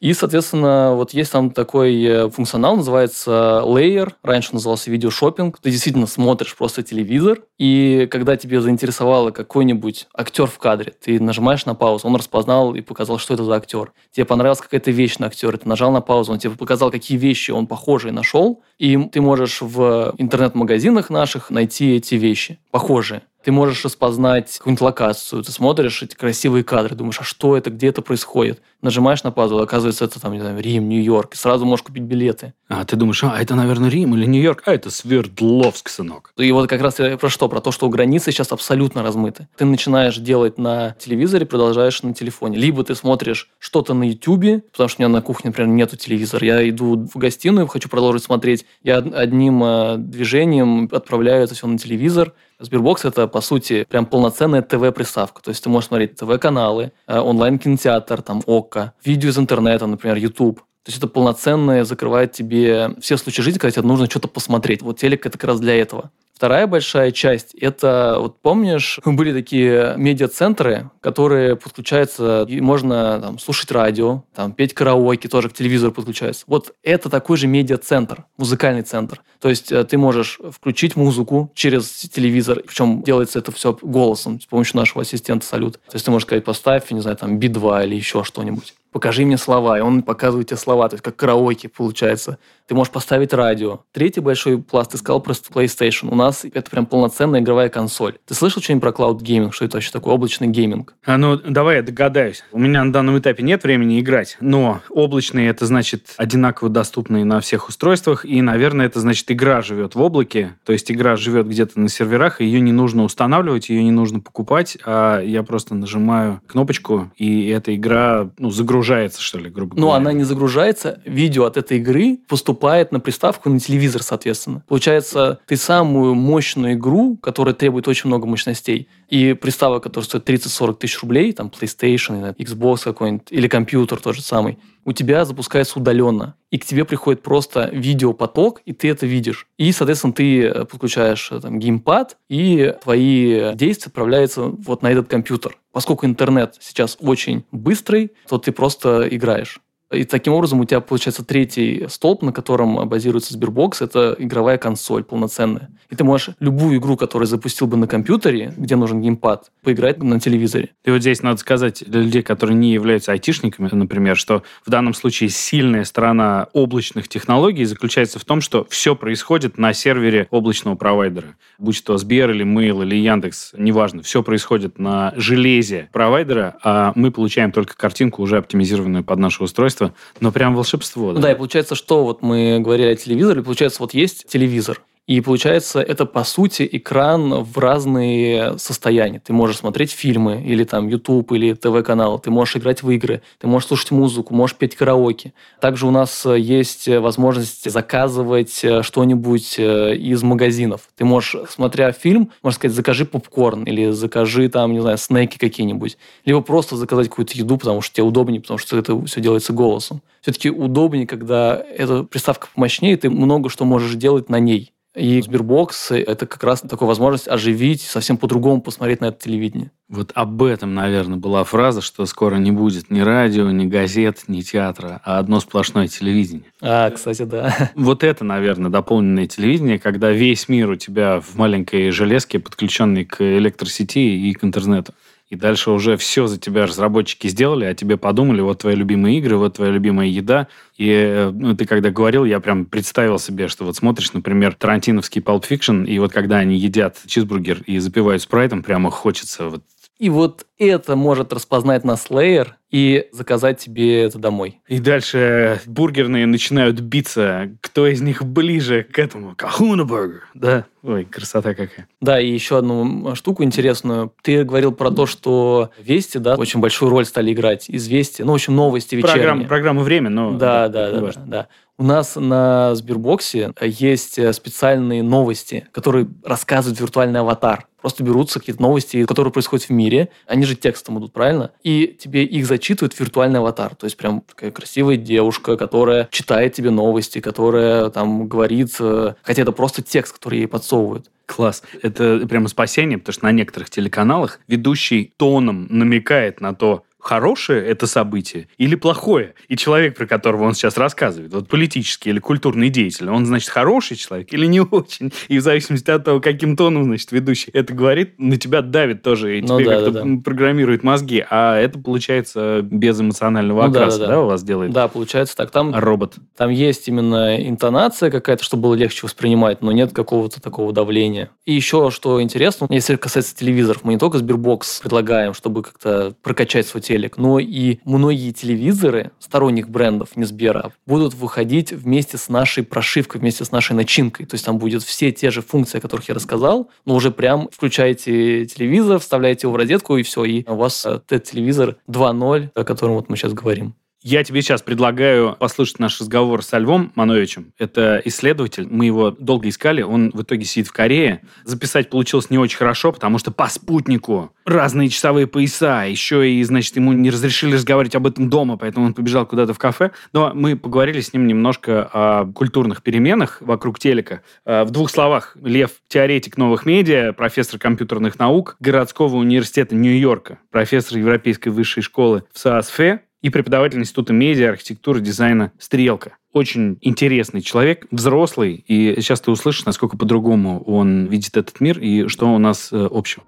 И, 0.00 0.14
соответственно, 0.14 0.94
вот 0.94 1.12
есть 1.12 1.30
там 1.30 1.50
такой 1.50 2.02
э, 2.02 2.30
функционал, 2.30 2.76
называется 2.76 3.62
Layer. 3.66 4.14
Раньше 4.22 4.54
назывался 4.54 4.90
видеошопинг. 4.90 5.58
Ты 5.58 5.70
действительно 5.70 6.06
смотришь 6.06 6.56
просто 6.56 6.82
телевизор, 6.82 7.42
и 7.58 8.08
когда 8.10 8.36
тебе 8.36 8.62
заинтересовало 8.62 9.30
какой-нибудь 9.30 10.08
актер 10.14 10.46
в 10.46 10.58
кадре, 10.58 10.94
ты 11.04 11.20
нажимаешь 11.20 11.66
на 11.66 11.74
паузу, 11.74 12.08
он 12.08 12.16
распознал 12.16 12.74
и 12.74 12.80
показал, 12.80 13.18
что 13.18 13.34
это 13.34 13.44
за 13.44 13.54
актер. 13.54 13.92
Тебе 14.10 14.24
понравилась 14.24 14.60
какая-то 14.60 14.90
вещь 14.90 15.18
на 15.18 15.26
актере, 15.26 15.58
ты 15.58 15.68
нажал 15.68 15.92
на 15.92 16.00
паузу, 16.00 16.32
он 16.32 16.38
тебе 16.38 16.54
показал, 16.56 16.90
какие 16.90 17.18
вещи 17.18 17.50
он 17.50 17.66
похожие 17.66 18.12
нашел, 18.12 18.62
и 18.78 18.96
ты 19.12 19.20
можешь 19.20 19.60
в 19.60 20.14
интернет-магазинах 20.16 21.10
наших 21.10 21.50
найти 21.50 21.96
эти 21.96 22.14
вещи 22.14 22.58
похожие. 22.70 23.22
Ты 23.42 23.52
можешь 23.52 23.84
распознать 23.84 24.58
какую-нибудь 24.58 24.82
локацию, 24.82 25.42
ты 25.42 25.50
смотришь 25.52 26.02
эти 26.02 26.14
красивые 26.14 26.64
кадры, 26.64 26.94
думаешь, 26.94 27.20
а 27.20 27.24
что 27.24 27.56
это, 27.56 27.70
где 27.70 27.88
это 27.88 28.02
происходит? 28.02 28.60
Нажимаешь 28.82 29.22
на 29.22 29.30
пазл, 29.30 29.58
оказывается, 29.60 30.04
это 30.04 30.20
там, 30.20 30.32
не 30.32 30.40
знаю, 30.40 30.60
Рим, 30.60 30.88
Нью-Йорк, 30.88 31.34
и 31.34 31.36
сразу 31.36 31.64
можешь 31.64 31.82
купить 31.82 32.02
билеты. 32.02 32.54
А 32.68 32.84
ты 32.84 32.96
думаешь, 32.96 33.22
а, 33.24 33.40
это, 33.40 33.54
наверное, 33.54 33.90
Рим 33.90 34.14
или 34.14 34.26
Нью-Йорк, 34.26 34.62
а 34.66 34.74
это 34.74 34.90
Свердловск, 34.90 35.88
сынок. 35.88 36.32
И 36.36 36.50
вот 36.52 36.68
как 36.68 36.80
раз 36.80 36.98
я 36.98 37.16
про 37.16 37.28
что? 37.28 37.48
Про 37.48 37.60
то, 37.60 37.72
что 37.72 37.88
границы 37.88 38.30
сейчас 38.30 38.52
абсолютно 38.52 39.02
размыты. 39.02 39.48
Ты 39.56 39.64
начинаешь 39.64 40.16
делать 40.16 40.58
на 40.58 40.94
телевизоре, 40.98 41.46
продолжаешь 41.46 42.02
на 42.02 42.14
телефоне. 42.14 42.58
Либо 42.58 42.84
ты 42.84 42.94
смотришь 42.94 43.50
что-то 43.58 43.94
на 43.94 44.04
Ютубе, 44.04 44.62
потому 44.72 44.88
что 44.88 45.02
у 45.02 45.06
меня 45.06 45.14
на 45.14 45.22
кухне, 45.22 45.50
например, 45.50 45.70
нету 45.70 45.96
телевизора. 45.96 46.46
Я 46.46 46.68
иду 46.68 47.08
в 47.12 47.18
гостиную, 47.18 47.66
хочу 47.66 47.88
продолжить 47.88 48.22
смотреть. 48.22 48.66
Я 48.82 48.98
одним 48.98 49.62
э, 49.62 49.96
движением 49.98 50.88
отправляю 50.92 51.44
это 51.44 51.54
все 51.54 51.66
на 51.66 51.78
телевизор, 51.78 52.34
Сбербокс 52.60 53.04
это, 53.04 53.26
по 53.26 53.40
сути, 53.40 53.86
прям 53.88 54.06
полноценная 54.06 54.62
ТВ-приставка. 54.62 55.42
То 55.42 55.48
есть 55.48 55.64
ты 55.64 55.70
можешь 55.70 55.88
смотреть 55.88 56.16
ТВ-каналы, 56.16 56.92
э, 57.06 57.18
онлайн-кинотеатр, 57.18 58.22
там, 58.22 58.42
ОККО, 58.46 58.92
видео 59.04 59.30
из 59.30 59.38
интернета, 59.38 59.86
например, 59.86 60.16
YouTube. 60.16 60.60
То 60.60 60.88
есть 60.88 60.98
это 60.98 61.08
полноценное 61.08 61.84
закрывает 61.84 62.32
тебе 62.32 62.94
все 63.00 63.16
случаи 63.16 63.42
жизни, 63.42 63.58
когда 63.58 63.72
тебе 63.72 63.86
нужно 63.86 64.06
что-то 64.06 64.28
посмотреть. 64.28 64.82
Вот 64.82 64.98
телек 64.98 65.26
это 65.26 65.36
как 65.36 65.48
раз 65.48 65.60
для 65.60 65.78
этого. 65.80 66.10
Вторая 66.40 66.66
большая 66.66 67.10
часть– 67.10 67.54
это, 67.60 68.16
вот 68.18 68.40
помнишь, 68.40 68.98
были 69.04 69.30
такие 69.30 69.92
медиа-центры, 69.98 70.90
которые 71.02 71.54
подключаются, 71.54 72.46
и 72.48 72.62
можно 72.62 73.20
там, 73.20 73.38
слушать 73.38 73.70
радио, 73.70 74.22
там, 74.34 74.52
петь 74.54 74.72
караоке, 74.72 75.28
тоже 75.28 75.50
к 75.50 75.52
телевизору 75.52 75.92
подключаются. 75.92 76.44
Вот 76.46 76.72
это 76.82 77.10
такой 77.10 77.36
же 77.36 77.46
медиа-центр, 77.46 78.24
музыкальный 78.38 78.80
центр. 78.80 79.20
То 79.38 79.50
есть 79.50 79.70
э, 79.70 79.84
ты 79.84 79.98
можешь 79.98 80.40
включить 80.50 80.96
музыку 80.96 81.52
через 81.54 81.90
телевизор, 81.90 82.62
причем 82.66 83.02
делается 83.02 83.38
это 83.38 83.52
все 83.52 83.76
голосом 83.82 84.40
с 84.40 84.46
помощью 84.46 84.78
нашего 84.78 85.02
ассистента 85.02 85.44
«Салют». 85.44 85.74
То 85.74 85.96
есть 85.96 86.06
ты 86.06 86.10
можешь 86.10 86.26
сказать 86.26 86.44
«поставь», 86.46 86.90
не 86.90 87.02
знаю, 87.02 87.18
там, 87.18 87.38
Би-2 87.38 87.84
или 87.84 87.96
еще 87.96 88.24
что-нибудь 88.24 88.72
покажи 88.92 89.24
мне 89.24 89.38
слова, 89.38 89.78
и 89.78 89.80
он 89.80 90.02
показывает 90.02 90.48
тебе 90.48 90.56
слова, 90.56 90.88
то 90.88 90.94
есть 90.94 91.04
как 91.04 91.16
караоке 91.16 91.68
получается. 91.68 92.38
Ты 92.66 92.74
можешь 92.74 92.92
поставить 92.92 93.32
радио. 93.32 93.80
Третий 93.92 94.20
большой 94.20 94.58
пласт, 94.58 94.92
ты 94.92 94.98
сказал 94.98 95.20
про 95.20 95.32
PlayStation. 95.32 96.08
У 96.10 96.14
нас 96.14 96.44
это 96.44 96.70
прям 96.70 96.86
полноценная 96.86 97.40
игровая 97.40 97.68
консоль. 97.68 98.18
Ты 98.26 98.34
слышал 98.34 98.62
что-нибудь 98.62 98.82
про 98.82 98.90
Cloud 98.90 99.18
Gaming? 99.22 99.50
Что 99.50 99.64
это 99.64 99.76
вообще 99.76 99.90
такое 99.90 100.14
облачный 100.14 100.46
гейминг? 100.46 100.94
А, 101.04 101.18
ну, 101.18 101.36
давай 101.36 101.76
я 101.76 101.82
догадаюсь. 101.82 102.44
У 102.52 102.58
меня 102.58 102.84
на 102.84 102.92
данном 102.92 103.18
этапе 103.18 103.42
нет 103.42 103.64
времени 103.64 103.98
играть, 103.98 104.36
но 104.40 104.80
облачный 104.90 105.46
это 105.46 105.66
значит 105.66 106.14
одинаково 106.16 106.70
доступный 106.70 107.24
на 107.24 107.40
всех 107.40 107.68
устройствах, 107.68 108.24
и, 108.24 108.40
наверное, 108.40 108.86
это 108.86 109.00
значит 109.00 109.30
игра 109.30 109.62
живет 109.62 109.94
в 109.94 110.00
облаке, 110.00 110.56
то 110.64 110.72
есть 110.72 110.90
игра 110.92 111.16
живет 111.16 111.48
где-то 111.48 111.80
на 111.80 111.88
серверах, 111.88 112.40
и 112.40 112.44
ее 112.44 112.60
не 112.60 112.72
нужно 112.72 113.02
устанавливать, 113.02 113.68
ее 113.68 113.82
не 113.82 113.90
нужно 113.90 114.20
покупать, 114.20 114.78
а 114.84 115.20
я 115.20 115.42
просто 115.42 115.74
нажимаю 115.74 116.40
кнопочку, 116.46 117.10
и 117.16 117.48
эта 117.48 117.74
игра 117.74 118.30
ну, 118.38 118.50
загружается, 118.80 119.20
что 119.20 119.38
ли, 119.38 119.50
грубо 119.50 119.76
говоря. 119.76 119.86
Ну, 119.86 119.92
она 119.94 120.12
не 120.12 120.24
загружается, 120.24 121.00
видео 121.04 121.44
от 121.44 121.56
этой 121.56 121.78
игры 121.78 122.18
поступает 122.28 122.92
на 122.92 123.00
приставку, 123.00 123.50
на 123.50 123.60
телевизор, 123.60 124.02
соответственно. 124.02 124.62
Получается, 124.66 125.40
ты 125.46 125.56
самую 125.56 126.14
мощную 126.14 126.74
игру, 126.74 127.16
которая 127.16 127.54
требует 127.54 127.88
очень 127.88 128.08
много 128.08 128.26
мощностей, 128.26 128.88
и 129.08 129.34
приставка, 129.34 129.80
которая 129.88 130.06
стоит 130.06 130.28
30-40 130.28 130.74
тысяч 130.78 131.00
рублей, 131.02 131.32
там 131.32 131.48
PlayStation, 131.48 132.34
Xbox 132.36 132.84
какой-нибудь, 132.84 133.26
или 133.30 133.48
компьютер 133.48 133.98
тот 134.00 134.16
же 134.16 134.22
самый, 134.22 134.58
у 134.90 134.92
тебя 134.92 135.24
запускается 135.24 135.78
удаленно. 135.78 136.34
И 136.50 136.58
к 136.58 136.64
тебе 136.64 136.84
приходит 136.84 137.22
просто 137.22 137.70
видеопоток, 137.72 138.60
и 138.64 138.72
ты 138.72 138.88
это 138.90 139.06
видишь. 139.06 139.46
И, 139.56 139.70
соответственно, 139.70 140.12
ты 140.12 140.64
подключаешь 140.64 141.30
э, 141.30 141.38
там, 141.40 141.60
геймпад, 141.60 142.16
и 142.28 142.74
твои 142.82 143.54
действия 143.54 143.88
отправляются 143.90 144.42
вот 144.42 144.82
на 144.82 144.90
этот 144.90 145.06
компьютер. 145.06 145.56
Поскольку 145.70 146.06
интернет 146.06 146.56
сейчас 146.58 146.96
очень 147.00 147.44
быстрый, 147.52 148.10
то 148.28 148.38
ты 148.38 148.50
просто 148.50 149.06
играешь. 149.08 149.60
И 149.92 150.04
таким 150.04 150.34
образом 150.34 150.60
у 150.60 150.64
тебя 150.64 150.80
получается 150.80 151.24
третий 151.24 151.86
столб, 151.88 152.22
на 152.22 152.32
котором 152.32 152.88
базируется 152.88 153.36
Sberbox, 153.36 153.84
это 153.84 154.14
игровая 154.18 154.56
консоль 154.56 155.02
полноценная. 155.02 155.70
И 155.90 155.96
ты 155.96 156.04
можешь 156.04 156.30
любую 156.38 156.78
игру, 156.78 156.96
которую 156.96 157.26
запустил 157.26 157.66
бы 157.66 157.76
на 157.76 157.88
компьютере, 157.88 158.54
где 158.56 158.76
нужен 158.76 159.00
геймпад, 159.00 159.50
поиграть 159.62 160.00
на 160.02 160.20
телевизоре. 160.20 160.70
И 160.84 160.90
вот 160.90 161.00
здесь 161.00 161.22
надо 161.22 161.38
сказать 161.38 161.82
для 161.84 162.02
людей, 162.02 162.22
которые 162.22 162.56
не 162.56 162.72
являются 162.72 163.10
айтишниками, 163.10 163.68
например, 163.72 164.16
что 164.16 164.44
в 164.64 164.70
данном 164.70 164.94
случае 164.94 165.30
сильная 165.30 165.84
сторона 165.84 166.48
облачных 166.52 167.08
технологий 167.08 167.64
заключается 167.64 168.20
в 168.20 168.24
том, 168.24 168.40
что 168.40 168.66
все 168.70 168.94
происходит 168.94 169.58
на 169.58 169.72
сервере 169.72 170.28
облачного 170.30 170.76
провайдера. 170.76 171.34
Будь 171.58 171.82
то 171.82 171.96
Сбер 171.96 172.30
или 172.30 172.44
Mail 172.44 172.84
или 172.84 172.94
Яндекс, 172.94 173.52
неважно, 173.56 174.02
все 174.02 174.22
происходит 174.22 174.78
на 174.78 175.12
железе 175.16 175.88
провайдера, 175.92 176.58
а 176.62 176.92
мы 176.94 177.10
получаем 177.10 177.50
только 177.50 177.76
картинку, 177.76 178.22
уже 178.22 178.36
оптимизированную 178.36 179.02
под 179.02 179.18
наше 179.18 179.42
устройство, 179.42 179.79
но 180.20 180.32
прям 180.32 180.54
волшебство. 180.54 181.12
Да? 181.12 181.20
да, 181.20 181.32
и 181.32 181.34
получается, 181.34 181.74
что 181.74 182.04
вот 182.04 182.22
мы 182.22 182.60
говорили 182.60 182.88
о 182.88 182.96
телевизоре, 182.96 183.42
получается, 183.42 183.82
вот 183.82 183.94
есть 183.94 184.26
телевизор, 184.26 184.82
и 185.10 185.20
получается, 185.20 185.80
это 185.80 186.06
по 186.06 186.22
сути 186.22 186.68
экран 186.70 187.42
в 187.42 187.58
разные 187.58 188.56
состояния. 188.58 189.18
Ты 189.18 189.32
можешь 189.32 189.56
смотреть 189.56 189.90
фильмы, 189.90 190.40
или 190.40 190.62
там 190.62 190.86
YouTube, 190.86 191.32
или 191.32 191.52
ТВ-канал, 191.52 192.20
ты 192.20 192.30
можешь 192.30 192.54
играть 192.58 192.84
в 192.84 192.90
игры, 192.90 193.20
ты 193.40 193.48
можешь 193.48 193.66
слушать 193.66 193.90
музыку, 193.90 194.32
можешь 194.34 194.54
петь 194.54 194.76
караоке. 194.76 195.32
Также 195.60 195.88
у 195.88 195.90
нас 195.90 196.24
есть 196.26 196.86
возможность 196.86 197.68
заказывать 197.68 198.60
э, 198.62 198.84
что-нибудь 198.84 199.56
э, 199.58 199.96
из 199.96 200.22
магазинов. 200.22 200.82
Ты 200.96 201.04
можешь, 201.04 201.34
смотря 201.48 201.90
фильм, 201.90 202.30
можно 202.40 202.54
сказать, 202.54 202.76
закажи 202.76 203.04
попкорн, 203.04 203.64
или 203.64 203.90
закажи 203.90 204.48
там, 204.48 204.72
не 204.72 204.80
знаю, 204.80 204.96
снеки 204.96 205.38
какие-нибудь. 205.38 205.98
Либо 206.24 206.40
просто 206.40 206.76
заказать 206.76 207.08
какую-то 207.08 207.36
еду, 207.36 207.56
потому 207.56 207.80
что 207.80 207.96
тебе 207.96 208.04
удобнее, 208.04 208.40
потому 208.40 208.58
что 208.58 208.78
это 208.78 209.04
все 209.06 209.20
делается 209.20 209.52
голосом. 209.52 210.02
Все-таки 210.20 210.50
удобнее, 210.50 211.08
когда 211.08 211.56
эта 211.56 212.04
приставка 212.04 212.46
помощнее, 212.54 212.96
ты 212.96 213.10
много 213.10 213.48
что 213.48 213.64
можешь 213.64 213.96
делать 213.96 214.28
на 214.28 214.38
ней. 214.38 214.72
И 215.00 215.22
Сбербокс– 215.22 215.90
это 215.90 216.26
как 216.26 216.44
раз 216.44 216.60
такая 216.60 216.86
возможность 216.86 217.26
оживить, 217.26 217.80
совсем 217.80 218.18
по-другому 218.18 218.60
посмотреть 218.60 219.00
на 219.00 219.06
это 219.06 219.18
телевидение. 219.24 219.70
Вот 219.88 220.12
об 220.14 220.42
этом, 220.42 220.74
наверное, 220.74 221.16
была 221.16 221.42
фраза, 221.44 221.80
что 221.80 222.04
скоро 222.04 222.36
не 222.36 222.52
будет 222.52 222.90
ни 222.90 223.00
радио, 223.00 223.50
ни 223.50 223.64
газет, 223.64 224.24
ни 224.28 224.42
театра, 224.42 225.00
а 225.04 225.18
одно 225.18 225.40
сплошное 225.40 225.88
телевидение. 225.88 226.44
А, 226.60 226.90
кстати, 226.90 227.22
да. 227.22 227.72
Вот 227.74 228.04
это, 228.04 228.24
наверное, 228.24 228.70
дополненное 228.70 229.26
телевидение, 229.26 229.78
когда 229.78 230.10
весь 230.10 230.48
мир 230.48 230.68
у 230.70 230.76
тебя 230.76 231.18
в 231.18 231.36
маленькой 231.36 231.90
железке, 231.90 232.38
подключенный 232.38 233.06
к 233.06 233.22
электросети 233.22 233.98
и 233.98 234.32
к 234.34 234.44
интернету 234.44 234.92
и 235.30 235.36
дальше 235.36 235.70
уже 235.70 235.96
все 235.96 236.26
за 236.26 236.38
тебя 236.38 236.66
разработчики 236.66 237.28
сделали, 237.28 237.64
а 237.64 237.72
тебе 237.72 237.96
подумали, 237.96 238.40
вот 238.40 238.58
твои 238.58 238.74
любимые 238.74 239.18
игры, 239.18 239.36
вот 239.36 239.56
твоя 239.56 239.70
любимая 239.70 240.08
еда. 240.08 240.48
И 240.76 241.30
ну, 241.32 241.56
ты 241.56 241.66
когда 241.66 241.90
говорил, 241.90 242.24
я 242.24 242.40
прям 242.40 242.66
представил 242.66 243.18
себе, 243.20 243.46
что 243.46 243.64
вот 243.64 243.76
смотришь, 243.76 244.12
например, 244.12 244.54
тарантиновский 244.54 245.22
Pulp 245.22 245.44
Fiction, 245.48 245.86
и 245.86 246.00
вот 246.00 246.12
когда 246.12 246.38
они 246.38 246.56
едят 246.56 246.98
чизбургер 247.06 247.62
и 247.66 247.78
запивают 247.78 248.22
спрайтом, 248.22 248.64
прямо 248.64 248.90
хочется 248.90 249.48
вот 249.48 249.62
И 250.00 250.08
вот 250.08 250.46
это 250.56 250.96
может 250.96 251.30
распознать 251.30 251.84
на 251.84 251.92
Slayer 251.92 252.48
и 252.70 253.08
заказать 253.12 253.58
тебе 253.58 254.04
это 254.04 254.18
домой. 254.18 254.58
И 254.66 254.78
дальше 254.78 255.60
бургерные 255.66 256.24
начинают 256.24 256.80
биться, 256.80 257.50
кто 257.60 257.86
из 257.86 258.00
них 258.00 258.24
ближе 258.24 258.82
к 258.82 258.98
этому. 258.98 259.34
Кахуна 259.36 259.84
бургер, 259.84 260.22
да? 260.32 260.64
Ой, 260.82 261.04
красота 261.04 261.52
какая. 261.52 261.86
Да, 262.00 262.18
и 262.18 262.30
еще 262.30 262.56
одну 262.56 263.14
штуку 263.14 263.44
интересную. 263.44 264.14
Ты 264.22 264.42
говорил 264.44 264.72
про 264.72 264.90
то, 264.90 265.04
что 265.04 265.70
Вести, 265.78 266.16
да, 266.16 266.36
очень 266.36 266.60
большую 266.60 266.88
роль 266.90 267.04
стали 267.04 267.34
играть. 267.34 267.66
Известия, 267.68 268.24
ну, 268.24 268.32
в 268.32 268.36
общем, 268.36 268.56
новости 268.56 268.94
вечерние. 268.94 269.16
Программа, 269.16 269.44
программа 269.44 269.82
«Время», 269.82 270.08
но... 270.08 270.32
Да, 270.32 270.68
да, 270.68 270.90
да, 270.90 271.00
да, 271.00 271.12
да. 271.26 271.48
У 271.80 271.82
нас 271.82 272.14
на 272.14 272.74
Сбербоксе 272.74 273.54
есть 273.58 274.34
специальные 274.34 275.02
новости, 275.02 275.66
которые 275.72 276.08
рассказывает 276.22 276.78
виртуальный 276.78 277.20
аватар. 277.20 277.66
Просто 277.80 278.04
берутся 278.04 278.38
какие-то 278.38 278.60
новости, 278.60 279.06
которые 279.06 279.32
происходят 279.32 279.64
в 279.64 279.70
мире, 279.70 280.10
они 280.26 280.44
же 280.44 280.56
текстом 280.56 280.98
идут, 280.98 281.14
правильно? 281.14 281.52
И 281.62 281.96
тебе 281.98 282.24
их 282.24 282.44
зачитывает 282.44 283.00
виртуальный 283.00 283.38
аватар. 283.38 283.74
То 283.76 283.86
есть 283.86 283.96
прям 283.96 284.20
такая 284.20 284.50
красивая 284.50 284.98
девушка, 284.98 285.56
которая 285.56 286.06
читает 286.10 286.52
тебе 286.52 286.68
новости, 286.68 287.22
которая 287.22 287.88
там 287.88 288.28
говорит, 288.28 288.76
э, 288.78 289.14
хотя 289.22 289.40
это 289.40 289.52
просто 289.52 289.80
текст, 289.80 290.18
который 290.18 290.40
ей 290.40 290.48
подсовывают. 290.48 291.10
Класс. 291.24 291.62
Это 291.80 292.26
прямо 292.28 292.48
спасение, 292.48 292.98
потому 292.98 293.14
что 293.14 293.24
на 293.24 293.32
некоторых 293.32 293.70
телеканалах 293.70 294.40
ведущий 294.48 295.14
тоном 295.16 295.66
намекает 295.70 296.42
на 296.42 296.54
то, 296.54 296.84
хорошее 297.00 297.64
это 297.66 297.86
событие 297.86 298.48
или 298.58 298.74
плохое. 298.74 299.34
И 299.48 299.56
человек, 299.56 299.96
про 299.96 300.06
которого 300.06 300.44
он 300.44 300.54
сейчас 300.54 300.76
рассказывает, 300.76 301.32
вот 301.32 301.48
политический 301.48 302.10
или 302.10 302.18
культурный 302.18 302.68
деятель, 302.68 303.10
он, 303.10 303.26
значит, 303.26 303.48
хороший 303.48 303.96
человек 303.96 304.32
или 304.32 304.46
не 304.46 304.60
очень. 304.70 305.12
И 305.28 305.38
в 305.38 305.42
зависимости 305.42 305.90
от 305.90 306.04
того, 306.04 306.20
каким 306.20 306.56
тоном, 306.56 306.84
значит, 306.84 307.12
ведущий 307.12 307.50
это 307.52 307.72
говорит, 307.74 308.18
на 308.18 308.36
тебя 308.36 308.62
давит 308.62 309.02
тоже, 309.02 309.38
и 309.38 309.42
ну, 309.42 309.58
тебе 309.58 309.70
да, 309.70 309.76
как-то 309.76 309.90
да, 309.90 310.02
да. 310.04 310.22
программирует 310.22 310.82
мозги. 310.82 311.24
А 311.30 311.56
это, 311.56 311.78
получается, 311.78 312.62
без 312.62 313.00
эмоционального 313.00 313.62
ну, 313.62 313.70
окраса, 313.70 313.98
да, 313.98 314.06
да, 314.06 314.12
да, 314.12 314.20
у 314.20 314.26
вас 314.26 314.42
делает? 314.42 314.72
Да, 314.72 314.88
получается 314.88 315.36
так. 315.36 315.50
Там, 315.50 315.74
Робот. 315.74 316.14
Там 316.36 316.50
есть 316.50 316.88
именно 316.88 317.36
интонация 317.46 318.10
какая-то, 318.10 318.44
чтобы 318.44 318.64
было 318.64 318.74
легче 318.74 319.00
воспринимать, 319.04 319.62
но 319.62 319.72
нет 319.72 319.92
какого-то 319.92 320.40
такого 320.40 320.72
давления. 320.72 321.30
И 321.44 321.52
еще, 321.52 321.90
что 321.90 322.22
интересно, 322.22 322.66
если 322.70 322.96
касается 322.96 323.36
телевизоров, 323.36 323.84
мы 323.84 323.94
не 323.94 323.98
только 323.98 324.18
Сбербокс 324.18 324.80
предлагаем, 324.80 325.34
чтобы 325.34 325.62
как-то 325.62 326.14
прокачать 326.22 326.66
свой 326.66 326.82
телек, 326.90 327.18
но 327.18 327.38
и 327.38 327.78
многие 327.84 328.32
телевизоры 328.32 329.12
сторонних 329.20 329.68
брендов, 329.68 330.16
не 330.16 330.24
Сбера, 330.24 330.72
будут 330.86 331.14
выходить 331.14 331.70
вместе 331.70 332.18
с 332.18 332.28
нашей 332.28 332.64
прошивкой, 332.64 333.20
вместе 333.20 333.44
с 333.44 333.52
нашей 333.52 333.74
начинкой. 333.74 334.26
То 334.26 334.34
есть 334.34 334.44
там 334.44 334.58
будет 334.58 334.82
все 334.82 335.12
те 335.12 335.30
же 335.30 335.40
функции, 335.40 335.78
о 335.78 335.80
которых 335.80 336.08
я 336.08 336.16
рассказал, 336.16 336.68
но 336.84 336.96
уже 336.96 337.12
прям 337.12 337.48
включаете 337.52 338.44
телевизор, 338.46 338.98
вставляете 338.98 339.46
его 339.46 339.52
в 339.52 339.56
розетку, 339.56 339.96
и 339.98 340.02
все, 340.02 340.24
и 340.24 340.44
у 340.48 340.56
вас 340.56 340.84
TED-телевизор 340.84 341.76
2.0, 341.88 342.50
о 342.54 342.64
котором 342.64 342.94
вот 342.94 343.08
мы 343.08 343.16
сейчас 343.16 343.34
говорим. 343.34 343.74
Я 344.02 344.24
тебе 344.24 344.40
сейчас 344.40 344.62
предлагаю 344.62 345.36
послушать 345.38 345.78
наш 345.78 346.00
разговор 346.00 346.42
со 346.42 346.56
Львом 346.56 346.90
Мановичем. 346.94 347.52
Это 347.58 348.00
исследователь. 348.06 348.66
Мы 348.66 348.86
его 348.86 349.10
долго 349.10 349.50
искали. 349.50 349.82
Он 349.82 350.10
в 350.10 350.22
итоге 350.22 350.46
сидит 350.46 350.68
в 350.68 350.72
Корее. 350.72 351.20
Записать 351.44 351.90
получилось 351.90 352.30
не 352.30 352.38
очень 352.38 352.56
хорошо, 352.56 352.92
потому 352.92 353.18
что 353.18 353.30
по 353.30 353.46
спутнику 353.48 354.32
разные 354.46 354.88
часовые 354.88 355.26
пояса. 355.26 355.84
Еще 355.84 356.30
и, 356.30 356.42
значит, 356.44 356.76
ему 356.76 356.94
не 356.94 357.10
разрешили 357.10 357.52
разговаривать 357.56 357.94
об 357.94 358.06
этом 358.06 358.30
дома, 358.30 358.56
поэтому 358.56 358.86
он 358.86 358.94
побежал 358.94 359.26
куда-то 359.26 359.52
в 359.52 359.58
кафе. 359.58 359.90
Но 360.14 360.32
мы 360.34 360.56
поговорили 360.56 361.02
с 361.02 361.12
ним 361.12 361.26
немножко 361.26 361.90
о 361.92 362.24
культурных 362.32 362.82
переменах 362.82 363.36
вокруг 363.42 363.78
телека. 363.78 364.22
Э, 364.46 364.64
в 364.64 364.70
двух 364.70 364.90
словах. 364.90 365.36
Лев– 365.42 365.72
теоретик 365.88 366.38
новых 366.38 366.64
медиа, 366.64 367.12
профессор 367.12 367.58
компьютерных 367.58 368.18
наук 368.18 368.56
городского 368.60 369.16
университета 369.16 369.74
Нью-Йорка, 369.74 370.38
профессор 370.50 370.96
Европейской 370.96 371.50
высшей 371.50 371.82
школы 371.82 372.24
в 372.32 372.38
САСФе, 372.38 373.02
и 373.22 373.30
преподаватель 373.30 373.78
Института 373.78 374.12
медиа, 374.12 374.50
архитектуры, 374.50 375.00
дизайна 375.00 375.52
«Стрелка». 375.58 376.16
Очень 376.32 376.78
интересный 376.80 377.42
человек, 377.42 377.86
взрослый, 377.90 378.64
и 378.66 378.94
сейчас 379.00 379.20
ты 379.20 379.30
услышишь, 379.30 379.66
насколько 379.66 379.96
по-другому 379.96 380.62
он 380.62 381.06
видит 381.06 381.36
этот 381.36 381.60
мир 381.60 381.78
и 381.78 382.06
что 382.08 382.32
у 382.32 382.38
нас 382.38 382.72
э, 382.72 382.88
общего. 382.90 383.24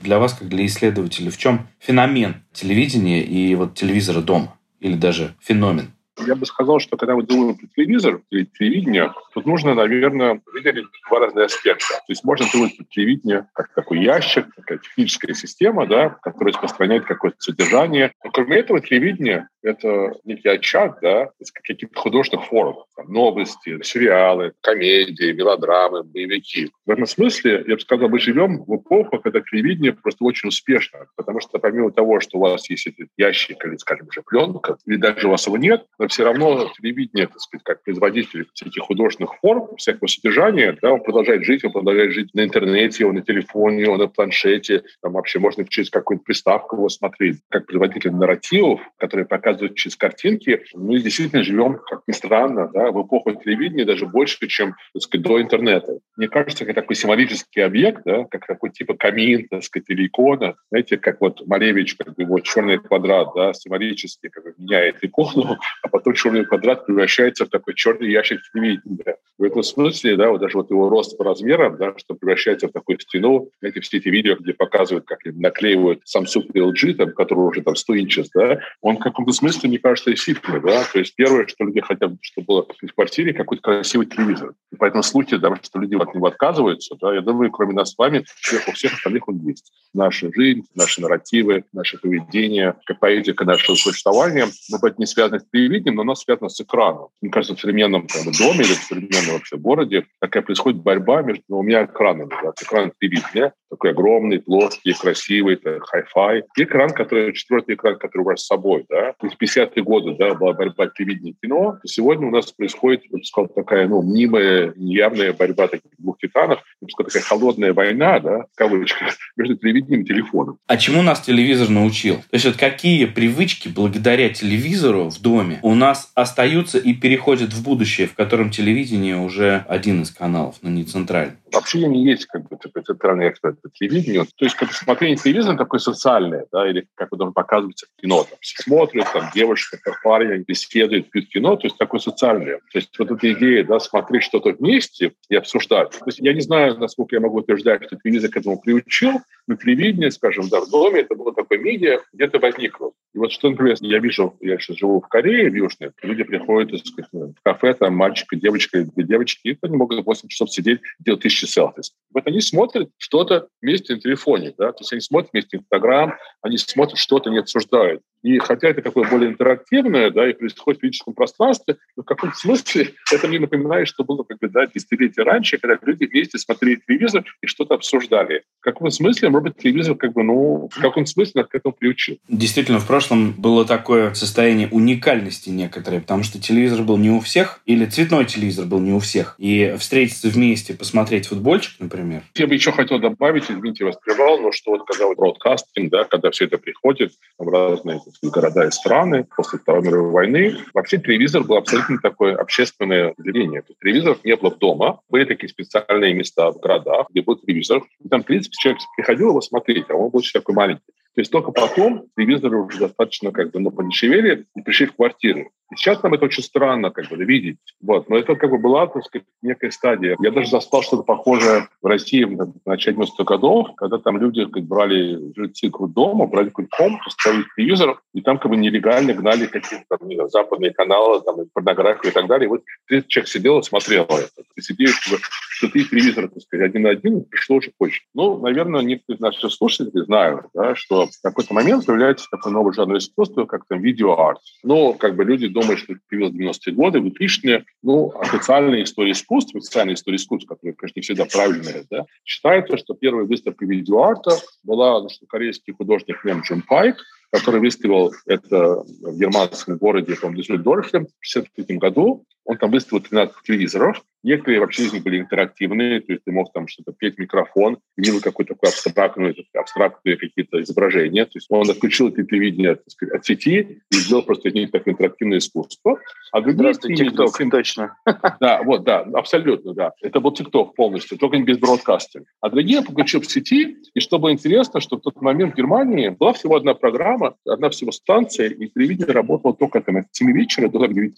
Для 0.00 0.18
вас, 0.18 0.32
как 0.32 0.48
для 0.48 0.64
исследователя, 0.64 1.30
в 1.30 1.36
чем 1.36 1.68
феномен 1.78 2.42
телевидения 2.52 3.22
и 3.22 3.54
вот 3.54 3.74
телевизора 3.74 4.22
дома? 4.22 4.58
Или 4.80 4.94
даже 4.94 5.34
феномен? 5.40 5.92
Я 6.26 6.34
бы 6.34 6.46
сказал, 6.46 6.80
что 6.80 6.96
когда 6.96 7.14
мы 7.14 7.22
думаем 7.22 7.56
про 7.56 7.66
телевизор 7.66 8.20
или 8.30 8.44
телевидение, 8.44 9.12
тут 9.34 9.46
нужно, 9.46 9.74
наверное, 9.74 10.40
выделить 10.52 10.86
два 11.08 11.20
разных 11.20 11.46
аспекта. 11.46 11.94
То 11.94 12.04
есть 12.08 12.24
можно 12.24 12.46
думать 12.52 12.76
про 12.76 12.84
телевидение 12.84 13.46
как 13.54 13.72
такой 13.74 14.02
ящик, 14.02 14.46
такая 14.54 14.78
техническая 14.78 15.34
система, 15.34 15.86
да, 15.86 16.10
которая 16.22 16.52
распространяет 16.52 17.04
какое-то 17.04 17.36
содержание. 17.40 18.12
Но 18.24 18.30
кроме 18.30 18.58
этого, 18.58 18.80
телевидение— 18.80 19.48
это 19.62 20.12
некий 20.24 20.48
очаг 20.48 20.98
да, 21.02 21.30
каких-то 21.52 21.98
художественных 21.98 22.46
форм. 22.46 22.76
Там, 22.96 23.12
новости, 23.12 23.82
сериалы, 23.82 24.52
комедии, 24.60 25.32
мелодрамы, 25.32 26.02
боевики. 26.02 26.70
В 26.86 26.90
этом 26.90 27.06
смысле, 27.06 27.64
я 27.66 27.74
бы 27.74 27.80
сказал, 27.80 28.08
мы 28.08 28.18
живем 28.18 28.64
в 28.64 28.76
эпоху, 28.76 29.18
когда 29.18 29.40
телевидение 29.40 29.92
просто 29.92 30.24
очень 30.24 30.48
успешно. 30.48 31.06
Потому 31.16 31.40
что 31.40 31.58
помимо 31.58 31.90
того, 31.92 32.20
что 32.20 32.38
у 32.38 32.40
вас 32.40 32.68
есть 32.70 32.86
этот 32.86 33.08
ящик 33.16 33.64
или, 33.64 33.76
скажем, 33.76 34.08
уже 34.08 34.22
пленка, 34.22 34.76
или 34.86 34.96
даже 34.96 35.26
у 35.26 35.30
вас 35.30 35.46
его 35.46 35.56
нет, 35.56 35.86
но 35.98 36.08
все 36.10 36.24
равно 36.24 36.70
телевидение, 36.76 37.26
так 37.26 37.40
сказать, 37.40 37.64
как 37.64 37.82
производитель 37.82 38.46
этих 38.64 38.82
художественных 38.82 39.34
форм, 39.40 39.76
всякого 39.76 40.08
содержания, 40.08 40.76
да, 40.82 40.92
он 40.92 41.02
продолжает 41.02 41.44
жить, 41.44 41.64
он 41.64 41.72
продолжает 41.72 42.12
жить 42.12 42.34
на 42.34 42.44
интернете, 42.44 43.06
он 43.06 43.14
на 43.14 43.22
телефоне, 43.22 43.88
он 43.88 43.98
на 43.98 44.08
планшете, 44.08 44.82
там 45.02 45.12
вообще 45.12 45.38
можно 45.38 45.64
через 45.66 45.90
какую-нибудь 45.90 46.26
приставку 46.26 46.76
его 46.76 46.88
смотреть. 46.88 47.38
Как 47.48 47.66
производитель 47.66 48.12
нарративов, 48.12 48.80
которые 48.98 49.26
показывают 49.26 49.76
через 49.76 49.96
картинки, 49.96 50.62
мы 50.74 51.00
действительно 51.00 51.42
живем, 51.42 51.78
как 51.88 52.02
ни 52.06 52.12
странно, 52.12 52.68
да, 52.72 52.90
в 52.90 53.06
эпоху 53.06 53.32
телевидения 53.32 53.84
даже 53.84 54.06
больше, 54.06 54.46
чем 54.48 54.74
так 54.92 55.02
сказать, 55.02 55.26
до 55.26 55.40
интернета. 55.40 55.98
Мне 56.16 56.28
кажется, 56.28 56.64
как 56.64 56.74
такой 56.74 56.96
символический 56.96 57.64
объект, 57.64 58.02
да, 58.04 58.24
как 58.24 58.46
такой 58.46 58.70
типа 58.70 58.94
камин, 58.94 59.46
так 59.48 59.62
сказать, 59.62 59.88
или 59.88 60.06
икона, 60.06 60.56
знаете, 60.70 60.96
как 60.96 61.20
вот 61.20 61.46
Малевич, 61.46 61.96
как 61.96 62.14
бы 62.14 62.22
его 62.22 62.40
черный 62.40 62.78
квадрат, 62.78 63.28
да, 63.34 63.52
символически 63.52 64.28
как 64.28 64.44
бы 64.44 64.54
меняет 64.58 64.96
икону, 65.02 65.58
а 65.82 65.88
потом 65.90 66.10
потом 66.10 66.14
черный 66.14 66.44
квадрат 66.44 66.86
превращается 66.86 67.46
в 67.46 67.48
такой 67.48 67.74
черный 67.74 68.10
ящик 68.10 68.40
телевидения. 68.52 69.16
В 69.38 69.42
этом 69.42 69.62
смысле, 69.62 70.16
да, 70.16 70.30
вот 70.30 70.40
даже 70.40 70.56
вот 70.58 70.70
его 70.70 70.88
рост 70.88 71.16
по 71.16 71.24
размерам, 71.24 71.76
да, 71.78 71.94
что 71.96 72.14
превращается 72.14 72.68
в 72.68 72.72
такую 72.72 72.98
стену, 72.98 73.48
эти 73.62 73.80
все 73.80 73.98
эти 73.98 74.08
видео, 74.08 74.36
где 74.36 74.52
показывают, 74.52 75.06
как 75.06 75.20
наклеивают 75.24 76.02
Samsung 76.04 76.50
и 76.52 76.58
LG, 76.58 76.94
там, 76.94 77.12
который 77.12 77.40
уже 77.40 77.62
там 77.62 77.76
100 77.76 77.96
инчес, 78.00 78.30
да, 78.34 78.60
он 78.80 78.96
в 78.96 79.00
каком-то 79.00 79.32
смысле, 79.32 79.68
мне 79.68 79.78
кажется, 79.78 80.12
эффективный, 80.12 80.60
да, 80.60 80.84
то 80.92 80.98
есть 80.98 81.14
первое, 81.14 81.46
что 81.46 81.64
люди 81.64 81.80
хотят, 81.80 82.12
чтобы 82.20 82.46
было 82.46 82.66
в 82.66 82.94
квартире 82.94 83.32
какой-то 83.32 83.62
красивый 83.62 84.06
телевизор. 84.06 84.52
И 84.72 84.76
по 84.76 84.84
этому 84.84 85.02
случаю, 85.02 85.40
да, 85.40 85.54
что 85.62 85.78
люди 85.78 85.94
от 85.94 86.14
него 86.14 86.26
отказываются, 86.26 86.96
да, 87.00 87.14
я 87.14 87.20
думаю, 87.22 87.50
кроме 87.50 87.72
нас 87.72 87.92
с 87.92 87.98
вами, 87.98 88.24
у 88.68 88.72
всех 88.72 88.94
остальных 88.94 89.28
он 89.28 89.38
есть. 89.46 89.72
Наша 89.94 90.30
жизнь, 90.32 90.62
наши 90.74 91.00
нарративы, 91.00 91.64
наше 91.72 91.98
поведение, 91.98 92.74
поэтика 93.00 93.44
нашего 93.44 93.76
существования, 93.76 94.46
но 94.70 94.76
это 94.76 94.96
не 94.98 95.06
связано 95.06 95.40
с 95.40 95.44
телевидением, 95.80 95.96
но 95.96 96.02
оно 96.02 96.14
связано 96.14 96.48
с 96.48 96.60
экраном. 96.60 97.08
Мне 97.20 97.30
кажется, 97.30 97.56
в 97.56 97.60
современном 97.60 98.06
там, 98.06 98.32
доме 98.32 98.60
или 98.60 98.74
в 98.74 98.84
современном 98.84 99.34
вообще 99.34 99.56
городе 99.56 100.06
такая 100.20 100.42
происходит 100.42 100.82
борьба 100.82 101.22
между 101.22 101.42
двумя 101.48 101.84
экранами. 101.84 102.30
Да? 102.30 102.52
Экран 102.60 102.92
телевидения, 103.00 103.52
такой 103.70 103.90
огромный, 103.90 104.40
плоский, 104.40 104.92
красивый, 104.92 105.58
хай-фай, 105.80 106.44
и 106.56 106.62
экран, 106.62 106.90
который, 106.90 107.32
четвертый 107.32 107.74
экран, 107.74 107.98
который 107.98 108.22
у 108.22 108.24
вас 108.24 108.42
с 108.42 108.46
собой. 108.46 108.84
Да? 108.88 109.14
В 109.20 109.40
50-е 109.40 109.82
годы 109.82 110.16
да, 110.18 110.34
была 110.34 110.52
борьба 110.52 110.88
телевидения 110.88 111.32
и 111.32 111.36
кино. 111.46 111.78
Сегодня 111.84 112.26
у 112.26 112.30
нас 112.30 112.52
происходит, 112.52 113.02
я 113.10 113.18
бы 113.18 113.24
сказал, 113.24 113.48
такая 113.48 113.88
ну, 113.88 114.02
мнимая, 114.02 114.72
неявная 114.76 115.32
борьба 115.32 115.68
таких 115.68 115.90
двух 115.98 116.18
титанов, 116.18 116.58
я 116.80 116.86
бы 116.86 116.90
сказал, 116.90 117.08
такая 117.08 117.22
холодная 117.22 117.72
война, 117.72 118.20
да, 118.20 118.44
в 118.52 118.56
кавычках, 118.56 119.16
между 119.36 119.56
телевидением 119.56 120.02
и 120.02 120.04
телефоном. 120.04 120.58
А 120.66 120.76
чему 120.76 121.02
нас 121.02 121.20
телевизор 121.20 121.68
научил? 121.68 122.16
То 122.16 122.34
есть 122.34 122.46
вот 122.46 122.56
какие 122.56 123.06
привычки 123.06 123.68
благодаря 123.68 124.28
телевизору 124.30 125.10
в 125.10 125.20
доме 125.20 125.60
у 125.70 125.74
нас 125.76 126.10
остаются 126.16 126.78
и 126.78 126.94
переходят 126.94 127.52
в 127.52 127.62
будущее, 127.62 128.08
в 128.08 128.14
котором 128.14 128.50
телевидение 128.50 129.16
уже 129.16 129.64
один 129.68 130.02
из 130.02 130.10
каналов, 130.10 130.56
но 130.62 130.68
не 130.68 130.82
центральный. 130.82 131.36
Вообще 131.52 131.80
я 131.80 131.88
не 131.88 132.04
есть 132.04 132.26
как 132.26 132.48
бы 132.48 132.56
такой 132.56 132.82
центральный 132.82 133.28
эксперт 133.28 133.60
по 133.62 133.70
телевидению. 133.70 134.26
То 134.36 134.44
есть 134.44 134.56
как 134.56 134.72
смотрение 134.72 135.16
телевизора 135.16 135.56
такое 135.56 135.78
социальное, 135.78 136.46
да, 136.52 136.68
или 136.68 136.86
как 136.96 137.10
бы 137.10 137.16
должен 137.16 137.34
показываться 137.34 137.86
в 137.86 138.00
кино. 138.00 138.24
Там 138.24 138.38
смотрят, 138.42 139.12
там 139.12 139.30
девушка, 139.32 139.78
как 139.80 140.02
парень 140.02 140.44
беседуют, 140.46 141.10
пьют 141.10 141.28
кино, 141.28 141.54
то 141.54 141.68
есть 141.68 141.78
такое 141.78 142.00
социальное. 142.00 142.56
То 142.72 142.78
есть 142.78 142.96
вот 142.98 143.10
эта 143.12 143.32
идея, 143.32 143.62
да, 143.64 143.78
смотреть 143.78 144.24
что-то 144.24 144.50
вместе 144.50 145.12
и 145.28 145.36
обсуждать. 145.36 145.90
То 145.90 146.06
есть 146.06 146.18
я 146.18 146.32
не 146.32 146.40
знаю, 146.40 146.78
насколько 146.78 147.14
я 147.14 147.20
могу 147.20 147.38
утверждать, 147.38 147.84
что 147.84 147.96
телевизор 147.96 148.30
к 148.30 148.36
этому 148.36 148.60
приучил, 148.60 149.20
но 149.46 149.56
телевидение, 149.56 150.10
скажем, 150.10 150.48
да, 150.48 150.60
в 150.60 150.70
доме 150.70 151.00
это 151.00 151.14
было 151.14 151.32
такое 151.32 151.58
медиа, 151.58 152.00
где-то 152.12 152.38
возникло. 152.38 152.92
И 153.14 153.18
вот 153.18 153.32
что, 153.32 153.50
например, 153.50 153.76
я 153.80 153.98
вижу, 153.98 154.36
я 154.40 154.58
сейчас 154.58 154.76
живу 154.76 155.00
в 155.00 155.08
Корее, 155.08 155.50
Южной, 155.60 155.92
люди 156.02 156.24
приходят 156.24 156.86
сказать, 156.86 157.10
в 157.12 157.42
кафе, 157.42 157.74
там 157.74 157.94
мальчик 157.94 158.32
и 158.32 158.36
девочка, 158.36 158.84
две 158.84 159.04
девочки, 159.04 159.48
и 159.48 159.58
они 159.62 159.76
могут 159.76 160.04
8 160.04 160.28
часов 160.28 160.50
сидеть, 160.50 160.80
делать 160.98 161.22
тысячи 161.22 161.44
селфи. 161.44 161.82
Вот 162.12 162.26
они 162.26 162.40
смотрят 162.40 162.90
что-то 162.98 163.48
вместе 163.60 163.94
на 163.94 164.00
телефоне, 164.00 164.54
да, 164.56 164.72
то 164.72 164.80
есть 164.80 164.92
они 164.92 165.00
смотрят 165.00 165.32
вместе 165.32 165.58
Инстаграм, 165.58 166.14
они 166.42 166.58
смотрят 166.58 166.98
что-то, 166.98 167.30
не 167.30 167.38
обсуждают. 167.38 168.02
И 168.22 168.38
хотя 168.38 168.68
это 168.68 168.82
такое 168.82 169.08
более 169.08 169.30
интерактивное, 169.30 170.10
да, 170.10 170.28
и 170.28 170.32
происходит 170.32 170.80
в 170.80 170.82
физическом 170.82 171.14
пространстве, 171.14 171.76
но 171.96 172.02
в 172.02 172.06
каком-то 172.06 172.36
смысле 172.36 172.92
это 173.12 173.28
мне 173.28 173.38
напоминает, 173.38 173.88
что 173.88 174.04
было 174.04 174.22
как 174.22 174.38
бы, 174.38 174.48
да, 174.48 174.66
десятилетия 174.66 175.22
раньше, 175.22 175.58
когда 175.58 175.78
люди 175.82 176.04
вместе 176.04 176.38
смотрели 176.38 176.80
телевизор 176.86 177.24
и 177.42 177.46
что-то 177.46 177.74
обсуждали. 177.74 178.42
В 178.60 178.64
каком 178.64 178.90
смысле, 178.90 179.30
может 179.30 179.44
быть, 179.44 179.62
телевизор 179.62 179.96
как 179.96 180.12
бы, 180.12 180.22
ну, 180.22 180.68
в 180.70 180.80
каком 180.80 181.06
смысле 181.06 181.42
нас 181.42 181.50
к 181.50 181.54
этому 181.54 181.74
приучил. 181.74 182.18
Действительно, 182.28 182.78
в 182.78 182.86
прошлом 182.86 183.32
было 183.32 183.64
такое 183.64 184.12
состояние 184.14 184.68
уникальности 184.68 185.48
некоторые, 185.50 186.00
потому 186.00 186.22
что 186.22 186.40
телевизор 186.40 186.82
был 186.82 186.98
не 186.98 187.10
у 187.10 187.20
всех, 187.20 187.60
или 187.64 187.86
цветной 187.86 188.26
телевизор 188.26 188.66
был 188.66 188.80
не 188.80 188.92
у 188.92 188.98
всех. 188.98 189.34
И 189.38 189.76
встретиться 189.78 190.28
вместе, 190.28 190.74
посмотреть 190.74 191.28
футбольчик, 191.28 191.80
например. 191.80 192.22
Я 192.34 192.46
бы 192.46 192.54
еще 192.54 192.72
хотел 192.72 192.98
добавить, 192.98 193.44
извините, 193.50 193.84
вас 193.84 193.96
прервал, 193.96 194.38
но 194.40 194.52
что 194.52 194.72
вот 194.72 194.86
когда 194.86 195.06
вот 195.06 195.16
бродкастинг, 195.16 195.90
да, 195.90 196.04
когда 196.04 196.30
все 196.30 196.44
это 196.44 196.58
приходит, 196.58 197.12
там 197.38 197.48
разные 197.48 198.00
города 198.22 198.66
и 198.66 198.70
страны 198.70 199.26
после 199.36 199.58
Второй 199.58 199.82
мировой 199.82 200.10
войны. 200.10 200.56
Вообще 200.74 200.98
телевизор 200.98 201.44
был 201.44 201.56
абсолютно 201.56 201.98
такое 201.98 202.36
общественное 202.36 203.14
явление. 203.18 203.62
То 203.62 203.68
есть 203.70 203.80
телевизоров 203.80 204.24
не 204.24 204.36
было 204.36 204.54
дома. 204.54 205.00
Были 205.08 205.24
такие 205.24 205.48
специальные 205.48 206.14
места 206.14 206.50
в 206.50 206.60
городах, 206.60 207.06
где 207.10 207.22
был 207.22 207.36
телевизор. 207.36 207.82
И 208.04 208.08
там 208.08 208.22
30 208.22 208.52
человек 208.52 208.80
приходил 208.96 209.30
его 209.30 209.40
смотреть, 209.40 209.86
а 209.90 209.94
он 209.94 210.10
был 210.10 210.18
очень 210.18 210.32
такой 210.32 210.54
маленький. 210.54 210.92
То 211.14 211.20
есть 211.20 211.32
только 211.32 211.50
потом 211.50 212.06
телевизоры 212.16 212.62
уже 212.62 212.78
достаточно 212.78 213.32
как 213.32 213.50
бы 213.50 213.60
ну, 213.60 213.70
подешевели 213.70 214.46
и 214.54 214.62
пришли 214.62 214.86
в 214.86 214.94
квартиры. 214.94 215.50
И 215.72 215.76
сейчас 215.76 216.02
нам 216.02 216.14
это 216.14 216.24
очень 216.24 216.42
странно 216.42 216.90
как 216.90 217.08
бы 217.08 217.16
видеть. 217.24 217.58
Вот. 217.80 218.08
Но 218.08 218.16
это 218.16 218.34
как 218.34 218.50
бы 218.50 218.58
была, 218.58 218.86
так 218.88 219.04
сказать, 219.04 219.26
некая 219.40 219.70
стадия. 219.70 220.16
Я 220.20 220.30
даже 220.30 220.50
застал 220.50 220.82
что-то 220.82 221.04
похожее 221.04 221.68
в 221.80 221.86
России 221.86 222.24
в 222.24 222.52
начале 222.66 222.96
90-х 222.96 223.24
годов, 223.24 223.68
когда 223.76 223.98
там 223.98 224.18
люди 224.18 224.46
как, 224.46 224.64
брали 224.64 225.32
жильцы 225.36 225.70
дома, 225.70 226.26
брали 226.26 226.48
какую-то 226.48 226.76
комнату, 226.76 227.10
ставили 227.10 227.44
телевизор, 227.56 228.00
и 228.14 228.20
там 228.20 228.38
как 228.38 228.50
бы 228.50 228.56
нелегально 228.56 229.12
гнали 229.12 229.46
какие-то 229.46 229.84
там, 229.88 230.28
западные 230.28 230.72
каналы, 230.72 231.20
там, 231.22 231.36
порнографию 231.52 232.10
и 232.10 232.14
так 232.14 232.26
далее. 232.26 232.46
И 232.46 232.48
вот 232.48 232.62
30 232.88 233.08
человек 233.08 233.28
сидел 233.28 233.58
и 233.60 233.62
смотрел 233.62 234.04
это. 234.04 234.42
И 234.56 234.60
сидели, 234.60 234.90
как 234.90 235.12
бы, 235.12 235.18
что 235.50 235.68
ты 235.68 235.84
телевизор, 235.84 236.28
так 236.28 236.42
сказать, 236.42 236.70
один 236.70 236.82
на 236.82 236.90
один, 236.90 237.24
пришло 237.24 237.56
уже 237.56 237.70
позже. 237.76 238.00
Ну, 238.14 238.38
наверное, 238.38 238.82
некоторые 238.82 239.18
из 239.18 239.20
наших 239.20 239.52
слушателей 239.52 240.04
знают, 240.04 240.46
да, 240.52 240.74
что 240.74 240.99
в 241.06 241.22
какой-то 241.22 241.54
момент 241.54 241.86
появляется 241.86 242.26
такой 242.30 242.52
новый 242.52 242.74
жанр 242.74 242.96
искусства, 242.98 243.44
как 243.44 243.64
там 243.68 243.80
видеоарт. 243.80 244.40
Ну, 244.62 244.94
как 244.94 245.16
бы 245.16 245.24
люди 245.24 245.48
думают, 245.48 245.80
что 245.80 245.92
это 245.92 246.02
появилось 246.08 246.58
в 246.58 246.66
90-е 246.66 246.74
годы, 246.74 246.98
2000-е. 246.98 247.64
Ну, 247.82 248.12
официальная 248.18 248.82
история 248.82 249.12
искусства, 249.12 249.58
официальная 249.58 249.94
история 249.94 250.16
искусства, 250.16 250.54
которая, 250.54 250.74
конечно, 250.74 250.98
не 250.98 251.02
всегда 251.02 251.24
правильная, 251.24 251.84
да, 251.90 252.04
считается, 252.24 252.76
что 252.76 252.94
первая 252.94 253.24
выставка 253.24 253.64
видеоарта 253.64 254.32
была 254.62 255.00
значит, 255.00 255.22
корейский 255.28 255.72
художник 255.72 256.24
Лем 256.24 256.40
Джун 256.42 256.62
Пайк, 256.62 256.96
который 257.30 257.60
выставил 257.60 258.12
это 258.26 258.82
в 259.02 259.18
германском 259.18 259.76
городе, 259.76 260.16
по-моему, 260.16 260.42
Дюссельдорфе 260.42 260.98
в 261.00 261.28
1963 261.28 261.76
году. 261.76 262.24
Он 262.44 262.56
там 262.56 262.70
выставил 262.70 263.00
13 263.00 263.34
телевизоров, 263.44 264.02
Некоторые 264.22 264.60
вообще 264.60 264.84
из 264.84 264.92
них 264.92 265.02
были 265.02 265.18
интерактивные, 265.18 266.00
то 266.00 266.12
есть 266.12 266.24
ты 266.24 266.32
мог 266.32 266.52
там 266.52 266.68
что-то 266.68 266.92
петь 266.92 267.18
микрофон, 267.18 267.78
видел 267.96 268.20
какое-то 268.20 268.54
такое 268.54 268.70
абстрактное, 268.70 269.34
абстрактные 269.54 270.16
какие-то 270.16 270.62
изображения. 270.62 271.24
То 271.24 271.32
есть 271.34 271.46
он 271.48 271.70
отключил 271.70 272.08
это 272.08 272.22
телевидение 272.24 272.74
так 272.74 272.90
сказать, 272.90 273.14
от 273.14 273.24
сети 273.24 273.82
и 273.90 273.96
сделал 273.96 274.22
просто 274.22 274.50
из 274.50 274.54
них 274.54 274.70
такое 274.70 274.92
интерактивное 274.92 275.38
искусство. 275.38 275.98
А 276.32 276.40
другие 276.42 276.74
ТикТок, 276.74 277.50
точно. 277.50 277.96
Да, 278.40 278.62
вот, 278.62 278.84
да, 278.84 279.00
абсолютно, 279.14 279.74
да. 279.74 279.92
Это 280.02 280.20
был 280.20 280.32
ТикТок 280.32 280.74
полностью, 280.74 281.18
только 281.18 281.36
не 281.38 281.44
без 281.44 281.58
бродкастинга. 281.58 282.26
А 282.40 282.50
другие 282.50 282.82
подключил 282.82 283.20
в 283.20 283.26
сети, 283.26 283.78
и 283.94 284.00
что 284.00 284.18
было 284.18 284.32
интересно, 284.32 284.80
что 284.80 284.96
в 284.96 285.00
тот 285.00 285.20
момент 285.20 285.54
в 285.54 285.56
Германии 285.56 286.10
была 286.10 286.32
всего 286.32 286.56
одна 286.56 286.74
программа, 286.74 287.19
одна 287.46 287.70
всего 287.70 287.92
станция, 287.92 288.48
и 288.48 288.68
телевидение 288.68 289.12
работало 289.12 289.54
только 289.54 289.80
там, 289.80 289.98
от 289.98 290.06
7 290.12 290.32
вечера 290.32 290.68
до 290.68 290.84
9.30 290.84 291.10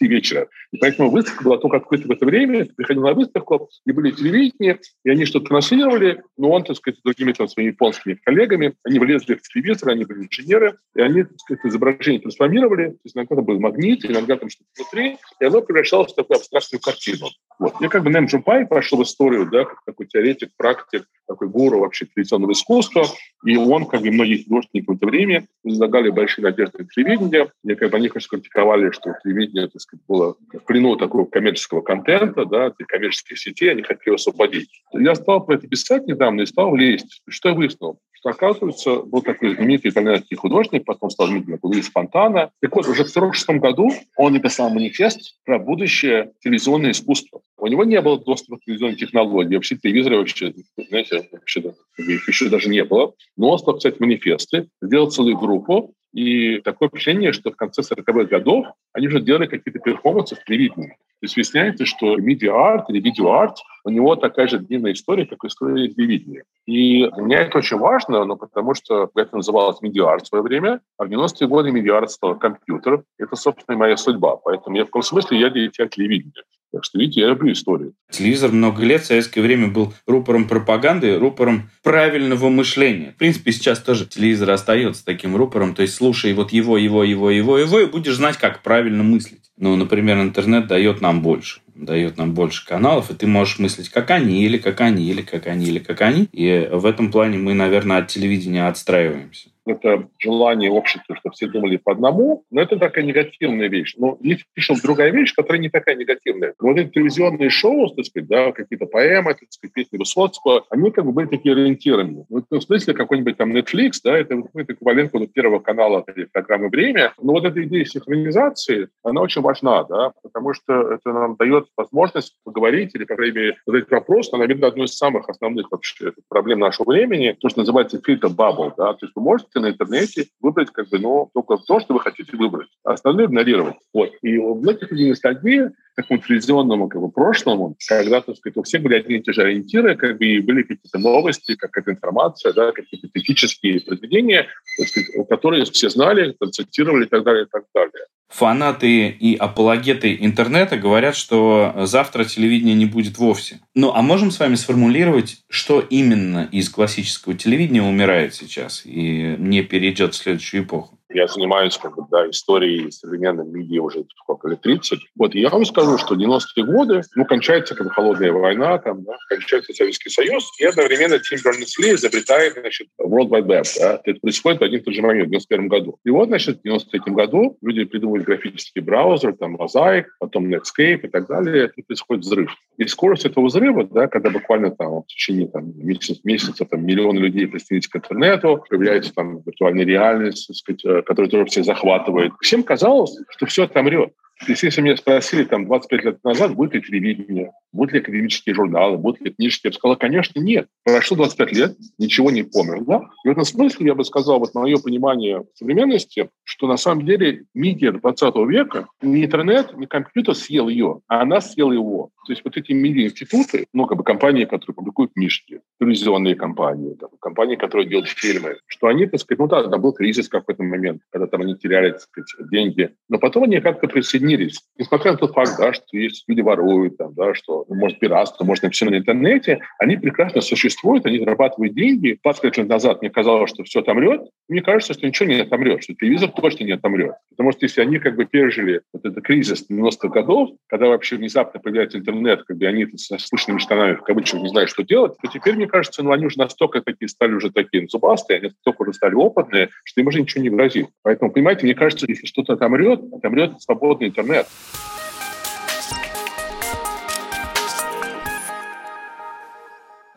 вечера. 0.00 0.48
И 0.72 0.78
поэтому 0.78 1.10
выставка 1.10 1.44
была 1.44 1.58
только 1.58 1.78
открыта 1.78 2.08
в 2.08 2.10
это 2.10 2.26
время, 2.26 2.40
время, 2.50 2.66
приходил 2.76 3.02
на 3.02 3.14
выставку, 3.14 3.68
и 3.84 3.92
были 3.92 4.10
телевидения, 4.10 4.78
и 5.04 5.10
они 5.10 5.24
что-то 5.24 5.46
транслировали, 5.46 6.22
но 6.36 6.50
он, 6.50 6.64
так 6.64 6.76
сказать, 6.76 6.98
с 6.98 7.02
другими 7.02 7.32
там, 7.32 7.48
своими 7.48 7.70
японскими 7.70 8.14
коллегами, 8.14 8.74
они 8.84 8.98
влезли 8.98 9.34
в 9.34 9.42
телевизор, 9.42 9.90
они 9.90 10.04
были 10.04 10.26
инженеры, 10.26 10.78
и 10.94 11.00
они, 11.00 11.24
так 11.24 11.38
сказать, 11.38 11.66
изображение 11.66 12.20
трансформировали, 12.20 12.90
то 12.90 12.98
есть 13.04 13.16
иногда 13.16 13.36
там 13.36 13.44
был 13.44 13.60
магнит, 13.60 14.04
иногда 14.04 14.36
там 14.36 14.48
что-то 14.48 14.68
внутри, 14.76 15.18
и 15.40 15.44
оно 15.44 15.62
превращалось 15.62 16.12
в 16.12 16.16
такую 16.16 16.38
абстрактную 16.38 16.80
картину. 16.80 17.26
Вот. 17.58 17.74
Я 17.80 17.88
как 17.88 18.02
бы 18.02 18.10
Нэм 18.10 18.26
Джумпай 18.26 18.66
пошел 18.66 18.98
в 18.98 19.02
историю, 19.02 19.48
да, 19.50 19.64
как 19.64 19.84
такой 19.84 20.06
теоретик, 20.06 20.50
практик, 20.56 21.04
такой 21.26 21.48
гуру 21.48 21.80
вообще 21.80 22.06
традиционного 22.06 22.52
искусства, 22.52 23.04
и 23.44 23.56
он, 23.56 23.86
как 23.86 24.04
и 24.04 24.10
многие 24.10 24.42
художники 24.42 24.84
в 24.86 24.92
это 24.92 25.06
время, 25.06 25.46
возлагали 25.62 26.10
большие 26.10 26.44
надежды 26.44 26.78
на 26.78 26.88
телевидение, 26.88 27.50
и 27.64 27.74
как 27.74 27.90
бы 27.90 27.96
они, 27.96 28.08
конечно, 28.08 28.38
критиковали, 28.38 28.90
что 28.90 29.14
телевидение, 29.22 29.68
так 29.68 29.80
сказать, 29.80 30.04
было 30.06 30.36
плену 30.66 30.96
такого 30.96 31.26
коммерческого 31.26 31.82
контента, 31.82 32.44
да, 32.44 32.72
коммерческих 32.88 33.38
сетей, 33.38 33.70
они 33.70 33.82
хотели 33.82 34.14
освободить. 34.14 34.70
Я 34.92 35.14
стал 35.14 35.44
про 35.44 35.56
это 35.56 35.66
писать 35.66 36.06
недавно 36.06 36.42
и 36.42 36.46
стал 36.46 36.74
лезть. 36.74 37.22
Что 37.28 37.50
я 37.50 37.54
выяснил? 37.54 37.98
Что, 38.20 38.30
оказывается, 38.30 39.02
был 39.02 39.22
такой 39.22 39.54
знаменитый 39.54 39.90
итальянский 39.90 40.36
художник, 40.36 40.84
потом 40.84 41.10
стал 41.10 41.26
знаменитым 41.26 41.58
Луис 41.62 41.88
Фонтана. 41.90 42.50
Так 42.60 42.76
вот, 42.76 42.86
уже 42.86 43.04
в 43.04 43.10
1946 43.10 43.60
году 43.60 43.90
он 44.16 44.34
написал 44.34 44.70
манифест 44.70 45.36
про 45.44 45.58
будущее 45.58 46.32
телевизионное 46.40 46.90
искусство. 46.90 47.40
У 47.56 47.66
него 47.66 47.84
не 47.84 48.00
было 48.00 48.18
доступа 48.18 48.58
к 48.58 48.64
телевизионной 48.64 48.96
технологии. 48.96 49.54
Вообще 49.54 49.76
телевизоры 49.76 50.18
вообще, 50.18 50.52
знаете, 50.88 51.28
вообще, 51.32 51.74
еще 51.98 52.48
даже 52.48 52.68
не 52.68 52.84
было. 52.84 53.14
Но 53.36 53.50
он 53.50 53.58
стал 53.58 53.74
писать 53.74 54.00
манифесты, 54.00 54.68
сделал 54.82 55.10
целую 55.10 55.38
группу, 55.38 55.94
и 56.12 56.58
такое 56.60 56.88
впечатление, 56.88 57.32
что 57.32 57.50
в 57.50 57.56
конце 57.56 57.82
40-х 57.82 58.24
годов 58.24 58.66
они 58.92 59.08
уже 59.08 59.20
делали 59.20 59.46
какие-то 59.46 59.78
перформансы 59.78 60.34
в 60.34 60.44
телевидении. 60.44 60.96
То 61.20 61.26
есть 61.26 61.36
выясняется, 61.36 61.84
что 61.84 62.16
медиа-арт 62.16 62.88
или 62.88 62.98
видеоарт, 63.00 63.58
у 63.84 63.90
него 63.90 64.16
такая 64.16 64.48
же 64.48 64.58
длинная 64.58 64.92
история, 64.92 65.26
как 65.26 65.44
история 65.44 65.88
телевидения. 65.88 66.44
И 66.66 67.06
для 67.10 67.22
меня 67.22 67.40
это 67.42 67.58
очень 67.58 67.76
важно, 67.76 68.24
но 68.24 68.36
потому 68.36 68.74
что 68.74 69.10
это 69.14 69.36
называлось 69.36 69.82
медиа-арт 69.82 70.24
в 70.24 70.28
свое 70.28 70.42
время, 70.42 70.80
а 70.96 71.04
в 71.04 71.08
90-е 71.08 71.46
годы 71.46 71.70
медиа-арт 71.72 72.10
стал 72.10 72.38
компьютер. 72.38 73.04
Это, 73.18 73.36
собственно, 73.36 73.76
моя 73.76 73.98
судьба. 73.98 74.36
Поэтому 74.36 74.76
я 74.76 74.84
в 74.84 74.86
каком 74.86 75.02
смысле 75.02 75.38
я 75.38 75.50
дитя 75.50 75.86
телевидения. 75.88 76.42
Так 76.72 76.84
что, 76.84 76.98
видите, 76.98 77.20
я 77.20 77.28
люблю 77.28 77.52
историю. 77.52 77.94
Телевизор 78.10 78.52
много 78.52 78.84
лет 78.84 79.02
в 79.02 79.06
советское 79.06 79.40
время 79.40 79.68
был 79.68 79.92
рупором 80.06 80.46
пропаганды, 80.46 81.18
рупором 81.18 81.70
правильного 81.82 82.48
мышления. 82.48 83.12
В 83.12 83.16
принципе, 83.16 83.50
сейчас 83.50 83.80
тоже 83.80 84.06
телевизор 84.06 84.50
остается 84.50 85.04
таким 85.04 85.34
рупором. 85.34 85.74
То 85.74 85.82
есть 85.82 85.94
слушай 85.94 86.32
вот 86.32 86.52
его, 86.52 86.78
его, 86.78 87.02
его, 87.02 87.30
его, 87.30 87.58
его, 87.58 87.80
и 87.80 87.86
будешь 87.86 88.14
знать, 88.14 88.36
как 88.36 88.62
правильно 88.62 89.02
мыслить. 89.02 89.50
Ну, 89.56 89.74
например, 89.74 90.20
интернет 90.20 90.68
дает 90.68 91.00
нам 91.00 91.22
больше. 91.22 91.60
Дает 91.80 92.18
нам 92.18 92.34
больше 92.34 92.66
каналов, 92.66 93.10
и 93.10 93.14
ты 93.14 93.26
можешь 93.26 93.58
мыслить, 93.58 93.88
как 93.88 94.10
они, 94.10 94.44
или 94.44 94.58
как 94.58 94.80
они, 94.80 95.04
или 95.08 95.22
как 95.22 95.46
они, 95.46 95.66
или 95.66 95.78
как 95.78 96.02
они. 96.02 96.28
И 96.32 96.68
в 96.70 96.84
этом 96.84 97.10
плане 97.10 97.38
мы, 97.38 97.54
наверное, 97.54 97.98
от 97.98 98.08
телевидения 98.08 98.66
отстраиваемся 98.68 99.50
это 99.70 100.08
желание 100.18 100.70
общества, 100.70 101.16
чтобы 101.16 101.34
все 101.34 101.46
думали 101.46 101.76
по 101.76 101.92
одному, 101.92 102.44
но 102.50 102.60
это 102.60 102.76
такая 102.76 103.04
негативная 103.04 103.68
вещь. 103.68 103.94
Но 103.96 104.18
есть 104.20 104.44
еще 104.56 104.74
другая 104.82 105.10
вещь, 105.10 105.34
которая 105.34 105.60
не 105.60 105.68
такая 105.68 105.96
негативная. 105.96 106.54
Вот 106.58 106.76
эти 106.76 106.90
телевизионные 106.90 107.50
шоу, 107.50 107.88
так 107.90 108.04
сказать, 108.04 108.28
да, 108.28 108.52
какие-то 108.52 108.86
поэмы, 108.86 109.34
так 109.34 109.50
сказать, 109.50 109.72
песни 109.72 109.98
Высоцкого, 109.98 110.64
они 110.70 110.90
как 110.90 111.04
бы 111.04 111.12
были 111.12 111.26
такие 111.26 111.54
ориентированные. 111.54 112.24
В 112.28 112.38
этом 112.38 112.60
смысле 112.60 112.94
какой-нибудь 112.94 113.36
там 113.36 113.54
Netflix, 113.54 113.92
да, 114.04 114.16
это 114.16 114.36
какой-то 114.42 114.72
эквивалент 114.72 115.12
вот 115.12 115.32
первого 115.32 115.60
канала 115.60 116.04
программы 116.32 116.68
«Время». 116.68 117.12
Но 117.20 117.32
вот 117.32 117.44
эта 117.44 117.62
идея 117.64 117.84
синхронизации, 117.84 118.88
она 119.02 119.20
очень 119.20 119.42
важна, 119.42 119.84
да, 119.84 120.12
потому 120.22 120.54
что 120.54 120.92
это 120.92 121.12
нам 121.12 121.36
дает 121.36 121.68
возможность 121.76 122.36
поговорить 122.44 122.94
или, 122.94 123.04
по 123.04 123.16
крайней 123.16 123.34
мере, 123.34 123.56
задать 123.66 123.90
вопрос, 123.90 124.32
на, 124.32 124.38
наверное, 124.38 124.68
одной 124.68 124.86
из 124.86 124.96
самых 124.96 125.28
основных 125.28 125.70
вообще 125.70 126.12
проблем 126.28 126.60
нашего 126.60 126.90
времени, 126.90 127.36
то, 127.40 127.48
что 127.48 127.60
называется 127.60 128.00
фильтр 128.04 128.28
bubble, 128.28 128.72
да, 128.76 128.94
то 128.94 129.06
есть 129.06 129.12
вы 129.14 129.22
можете 129.22 129.60
на 129.60 129.70
интернете 129.70 130.26
выбрать 130.40 130.70
как 130.70 130.88
бы, 130.88 130.98
ну, 130.98 131.30
только 131.34 131.56
то, 131.66 131.80
что 131.80 131.94
вы 131.94 132.00
хотите 132.00 132.36
выбрать, 132.36 132.68
а 132.84 132.92
остальное 132.92 133.26
игнорировать. 133.26 133.76
Вот. 133.92 134.10
И 134.22 134.38
в 134.38 134.68
этих 134.68 134.92
11 134.92 135.40
дней 135.40 135.62
такому 136.02 136.20
телевизионному 136.20 136.88
как 136.88 137.00
бы, 137.00 137.10
прошлому, 137.10 137.76
когда, 137.88 138.20
так 138.20 138.36
сказать, 138.36 138.56
у 138.56 138.62
всех 138.62 138.82
были 138.82 138.94
одни 138.94 139.16
и 139.16 139.22
те 139.22 139.32
же 139.32 139.42
ориентиры, 139.42 139.96
как 139.96 140.18
бы, 140.18 140.26
и 140.26 140.40
были 140.40 140.62
какие-то 140.62 140.98
новости, 140.98 141.56
какая-то 141.56 141.92
информация, 141.92 142.52
да, 142.52 142.72
какие-то 142.72 143.08
критические 143.08 143.80
произведения, 143.80 144.46
сказать, 144.86 145.28
которые 145.28 145.64
все 145.64 145.88
знали, 145.88 146.34
цитировали 146.52 147.04
и 147.04 147.08
так 147.08 147.24
далее, 147.24 147.44
и 147.44 147.48
так 147.50 147.64
далее. 147.74 148.06
Фанаты 148.28 149.08
и 149.08 149.34
апологеты 149.34 150.16
интернета 150.20 150.76
говорят, 150.76 151.16
что 151.16 151.74
завтра 151.78 152.24
телевидения 152.24 152.74
не 152.74 152.86
будет 152.86 153.18
вовсе. 153.18 153.58
Ну, 153.74 153.92
а 153.92 154.02
можем 154.02 154.30
с 154.30 154.38
вами 154.38 154.54
сформулировать, 154.54 155.38
что 155.48 155.80
именно 155.80 156.48
из 156.52 156.68
классического 156.68 157.34
телевидения 157.34 157.82
умирает 157.82 158.34
сейчас 158.34 158.82
и 158.84 159.34
не 159.36 159.62
перейдет 159.62 160.14
в 160.14 160.18
следующую 160.18 160.62
эпоху? 160.62 160.99
Я 161.12 161.26
занимаюсь 161.26 161.76
как 161.76 161.96
бы, 161.96 162.04
да, 162.10 162.28
историей 162.30 162.90
современной 162.90 163.44
медиа 163.44 163.82
уже 163.82 164.04
сколько 164.16 164.48
лет, 164.48 164.60
30. 164.60 164.98
Вот 165.16 165.34
я 165.34 165.48
вам 165.48 165.64
скажу, 165.64 165.98
что 165.98 166.14
90-е 166.14 166.64
годы, 166.64 167.02
ну, 167.16 167.24
кончается 167.24 167.74
как 167.74 167.88
бы 167.88 167.92
холодная 167.92 168.32
война, 168.32 168.78
там, 168.78 169.02
да, 169.02 169.16
кончается 169.28 169.72
Советский 169.72 170.10
Союз, 170.10 170.50
и 170.60 170.64
одновременно 170.64 171.18
Тим 171.18 171.38
Бернес-Ли 171.44 171.94
изобретает, 171.94 172.54
значит, 172.54 172.88
World 173.00 173.28
Wide 173.28 173.46
Web. 173.46 173.64
Да. 173.80 174.00
Это 174.04 174.20
происходит 174.20 174.60
в 174.60 174.64
один 174.64 174.80
и 174.80 174.82
тот 174.82 174.94
же 174.94 175.02
момент, 175.02 175.26
в 175.26 175.30
91 175.30 175.68
году. 175.68 175.98
И 176.04 176.10
вот, 176.10 176.28
значит, 176.28 176.60
в 176.60 176.62
93 176.62 177.12
году 177.12 177.58
люди 177.60 177.84
придумывают 177.84 178.24
графический 178.24 178.80
браузер, 178.80 179.34
там, 179.34 179.56
Mosaic, 179.56 180.04
потом 180.20 180.46
Netscape 180.46 181.00
и 181.02 181.08
так 181.08 181.26
далее, 181.26 181.70
и 181.74 181.82
происходит 181.82 182.24
взрыв. 182.24 182.54
И 182.76 182.86
скорость 182.86 183.26
этого 183.26 183.46
взрыва, 183.46 183.84
да, 183.84 184.06
когда 184.06 184.30
буквально 184.30 184.70
там 184.70 185.02
в 185.02 185.06
течение 185.06 185.48
там, 185.48 185.72
месяца, 185.76 186.20
месяца 186.24 186.64
там, 186.64 186.86
миллионы 186.86 187.18
людей 187.18 187.46
присоединились 187.46 187.88
к 187.88 187.96
интернету, 187.96 188.64
появляется 188.68 189.12
там 189.12 189.42
виртуальная 189.44 189.84
реальность, 189.84 190.46
так 190.46 190.56
сказать, 190.56 190.99
которая 191.02 191.30
тоже 191.30 191.46
всех 191.46 191.64
захватывает. 191.64 192.32
Всем 192.40 192.62
казалось, 192.62 193.16
что 193.30 193.46
все 193.46 193.64
отомрет. 193.64 194.12
То 194.40 194.52
есть, 194.52 194.62
если 194.62 194.80
меня 194.80 194.96
спросили 194.96 195.44
там 195.44 195.66
25 195.66 196.04
лет 196.04 196.24
назад, 196.24 196.54
будет 196.54 196.74
ли 196.74 196.82
телевидение, 196.82 197.52
будут 197.72 197.92
ли 197.92 198.00
академические 198.00 198.54
журналы, 198.54 198.96
будут 198.96 199.20
ли 199.20 199.32
книжки, 199.32 199.66
я 199.66 199.70
бы 199.70 199.76
сказал, 199.76 199.96
конечно, 199.96 200.40
нет. 200.40 200.66
Прошло 200.84 201.16
25 201.18 201.52
лет, 201.52 201.76
ничего 201.98 202.30
не 202.30 202.42
померло. 202.42 203.10
И 203.24 203.28
в 203.28 203.32
этом 203.32 203.44
смысле 203.44 203.86
я 203.86 203.94
бы 203.94 204.04
сказал, 204.04 204.38
вот 204.38 204.54
мое 204.54 204.78
понимание 204.78 205.44
современности, 205.54 206.30
что 206.44 206.66
на 206.66 206.78
самом 206.78 207.04
деле 207.04 207.44
медиа 207.54 207.92
20 207.92 208.34
века, 208.48 208.88
не 209.02 209.26
интернет, 209.26 209.76
не 209.76 209.86
компьютер 209.86 210.34
съел 210.34 210.68
ее, 210.68 211.00
а 211.06 211.20
она 211.20 211.40
съела 211.42 211.72
его. 211.72 212.10
То 212.26 212.32
есть 212.32 212.44
вот 212.44 212.56
эти 212.56 212.72
медиа-институты, 212.72 213.66
ну, 213.72 213.86
как 213.86 213.98
бы 213.98 214.04
компании, 214.04 214.44
которые 214.44 214.74
публикуют 214.74 215.12
книжки, 215.14 215.60
телевизионные 215.80 216.34
компании, 216.34 216.94
там, 216.94 217.10
компании, 217.20 217.56
которые 217.56 217.88
делают 217.88 218.08
фильмы, 218.08 218.58
что 218.66 218.86
они, 218.86 219.06
так 219.06 219.20
сказать, 219.20 219.38
ну 219.38 219.48
да, 219.48 219.64
да, 219.64 219.78
был 219.78 219.92
кризис 219.92 220.28
в 220.28 220.30
какой-то 220.30 220.62
момент, 220.62 221.02
когда 221.10 221.26
там 221.26 221.40
они 221.40 221.56
теряли, 221.56 221.90
так 221.92 222.02
сказать, 222.02 222.50
деньги, 222.50 222.90
но 223.08 223.18
потом 223.18 223.44
они 223.44 223.60
как-то 223.60 223.88
присоединились. 223.88 224.29
Несмотря 224.76 225.12
на 225.12 225.18
тот 225.18 225.32
факт, 225.32 225.52
да, 225.58 225.72
что 225.72 225.84
есть 225.92 226.24
люди 226.26 226.40
воруют, 226.40 226.96
там, 226.96 227.14
да, 227.14 227.34
что 227.34 227.64
ну, 227.68 227.74
может 227.74 227.98
пиратство, 227.98 228.44
можно 228.44 228.70
все 228.70 228.86
на 228.86 228.96
интернете, 228.96 229.60
они 229.78 229.96
прекрасно 229.96 230.40
существуют, 230.40 231.06
они 231.06 231.18
зарабатывают 231.18 231.74
деньги. 231.74 232.18
25 232.22 232.58
лет 232.58 232.68
назад 232.68 233.00
мне 233.00 233.10
казалось, 233.10 233.50
что 233.50 233.64
все 233.64 233.80
отомрет. 233.80 234.22
Мне 234.48 234.62
кажется, 234.62 234.94
что 234.94 235.06
ничего 235.06 235.28
не 235.28 235.40
отомрет, 235.40 235.82
что 235.82 235.94
телевизор 235.94 236.30
точно 236.30 236.64
не 236.64 236.72
отомрет. 236.72 237.14
Потому 237.30 237.52
что 237.52 237.64
если 237.64 237.80
они 237.80 237.98
как 237.98 238.16
бы 238.16 238.24
пережили 238.24 238.82
вот 238.92 239.04
этот 239.04 239.22
кризис 239.24 239.66
90-х 239.70 240.08
годов, 240.08 240.50
когда 240.66 240.88
вообще 240.88 241.16
внезапно 241.16 241.60
появляется 241.60 241.98
интернет, 241.98 242.44
когда 242.44 242.68
они 242.68 242.86
со 242.96 243.18
слышными 243.18 243.58
штанами 243.58 243.94
в 243.94 244.02
кавычках 244.02 244.40
не 244.40 244.48
знают, 244.48 244.70
что 244.70 244.82
делать, 244.82 245.14
то 245.22 245.28
теперь, 245.28 245.56
мне 245.56 245.66
кажется, 245.66 246.02
ну, 246.02 246.12
они 246.12 246.26
уже 246.26 246.38
настолько 246.38 246.80
такие 246.80 247.08
стали 247.08 247.32
уже 247.32 247.50
такие 247.50 247.86
зубастые, 247.88 248.38
они 248.38 248.48
настолько 248.48 248.82
уже 248.82 248.92
стали 248.92 249.14
опытные, 249.14 249.70
что 249.84 250.00
им 250.00 250.06
уже 250.06 250.20
ничего 250.20 250.42
не 250.42 250.50
грозит. 250.50 250.88
Поэтому, 251.02 251.30
понимаете, 251.30 251.64
мне 251.64 251.74
кажется, 251.74 252.06
если 252.08 252.26
что-то 252.26 252.54
отомрет, 252.54 253.00
отомрет 253.12 253.60
свободный 253.60 254.08
интернет. 254.20 254.46